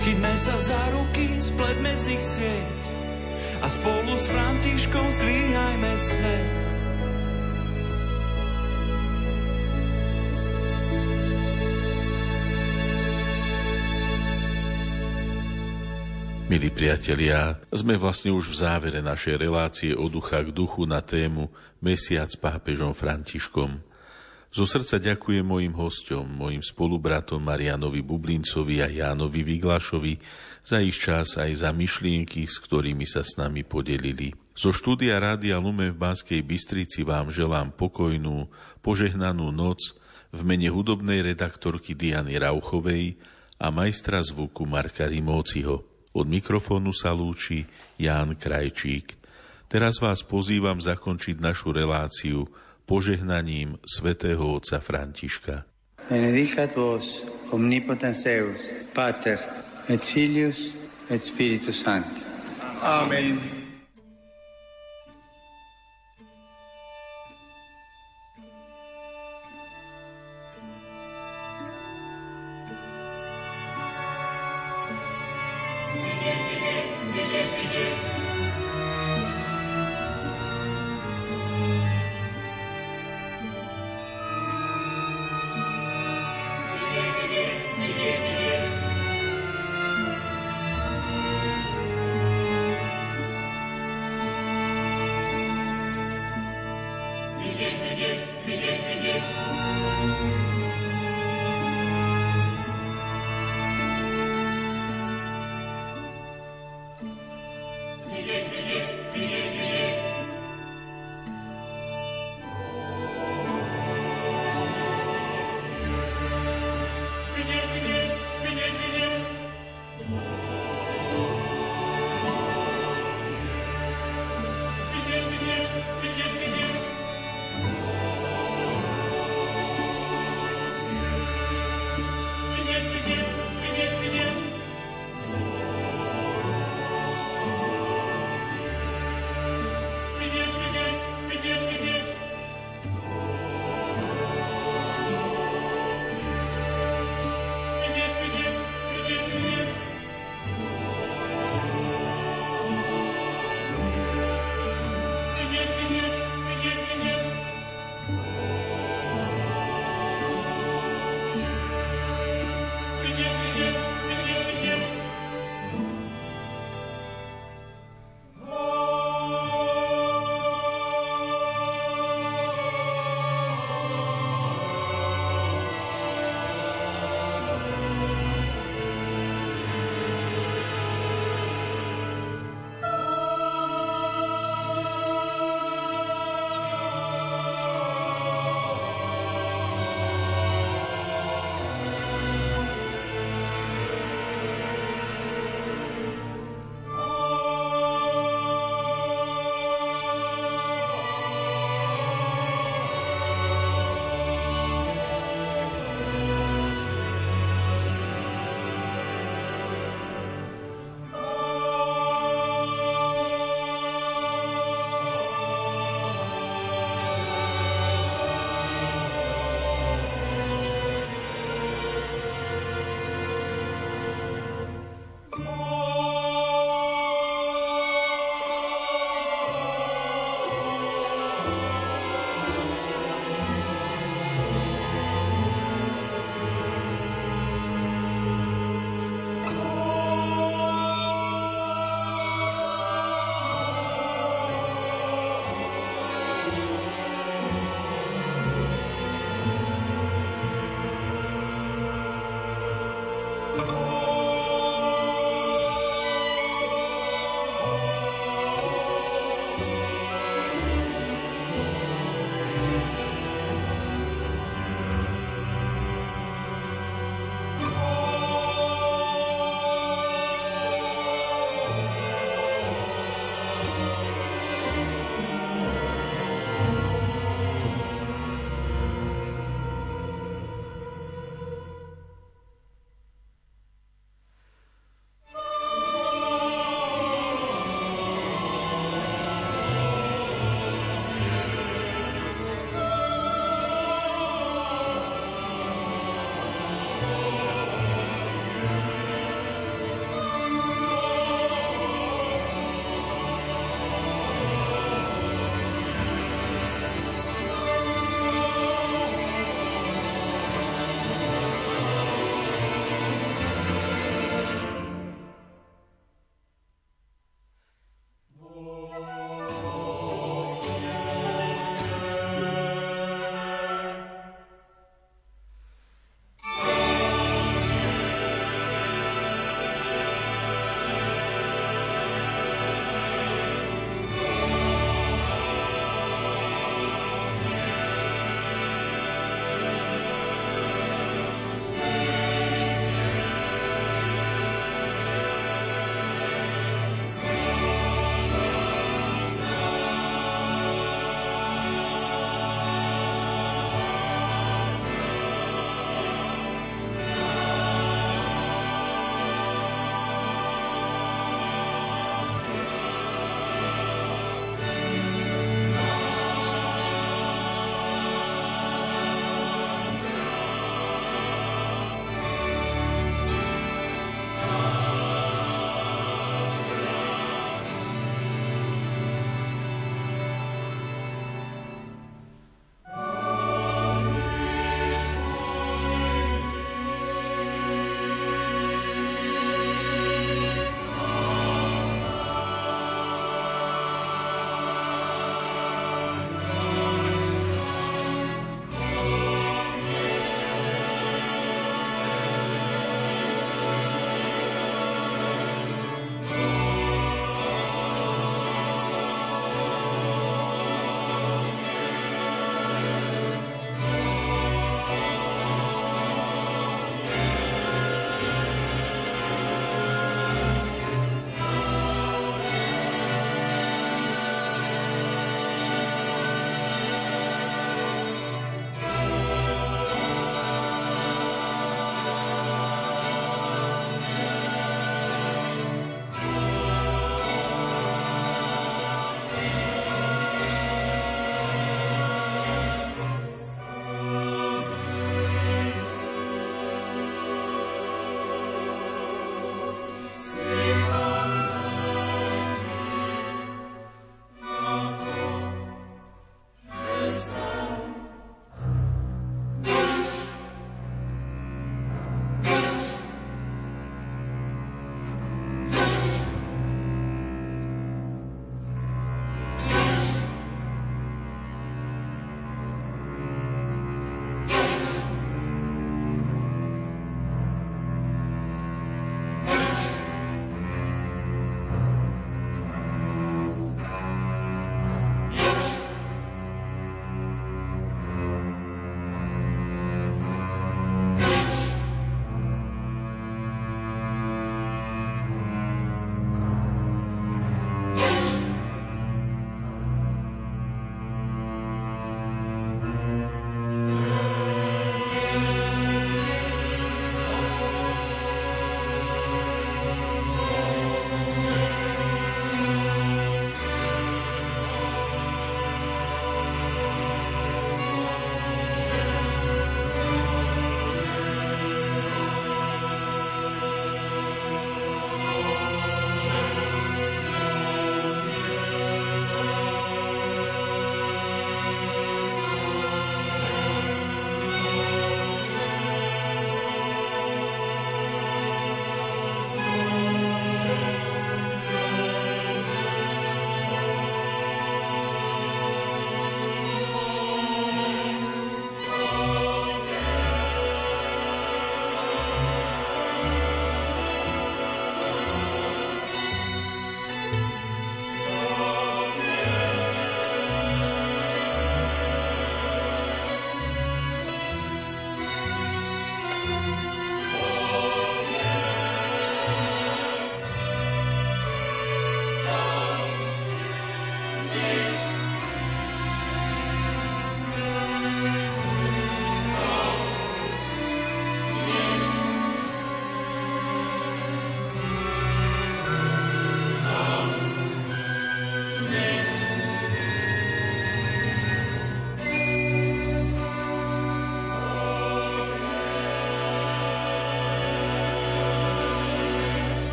[0.00, 2.80] Chytme sa za ruky, spletme z nich sieť
[3.60, 6.60] a spolu s Františkom zdvíhajme svet.
[16.48, 21.52] Milí priatelia, sme vlastne už v závere našej relácie o ducha k duchu na tému
[21.84, 23.89] Mesiac pápežom Františkom.
[24.50, 30.18] Zo srdca ďakujem mojim hostom, mojim spolubratom Marianovi Bublincovi a Jánovi Vyglašovi
[30.66, 34.34] za ich čas aj za myšlienky, s ktorými sa s nami podelili.
[34.58, 38.50] Zo štúdia Rádia Lume v Banskej Bystrici vám želám pokojnú,
[38.82, 39.94] požehnanú noc
[40.34, 43.22] v mene hudobnej redaktorky Diany Rauchovej
[43.54, 45.86] a majstra zvuku Marka Rimóciho.
[46.10, 47.70] Od mikrofónu sa lúči
[48.02, 49.14] Ján Krajčík.
[49.70, 52.50] Teraz vás pozývam zakončiť našu reláciu
[52.90, 55.62] požehnaním svätého otca Františka.
[56.10, 57.22] Benedicat vos
[57.54, 59.38] omnipotens Deus, Pater
[59.86, 60.74] et Filius
[61.06, 62.26] et Spiritus Sancti.
[62.82, 63.59] Amen.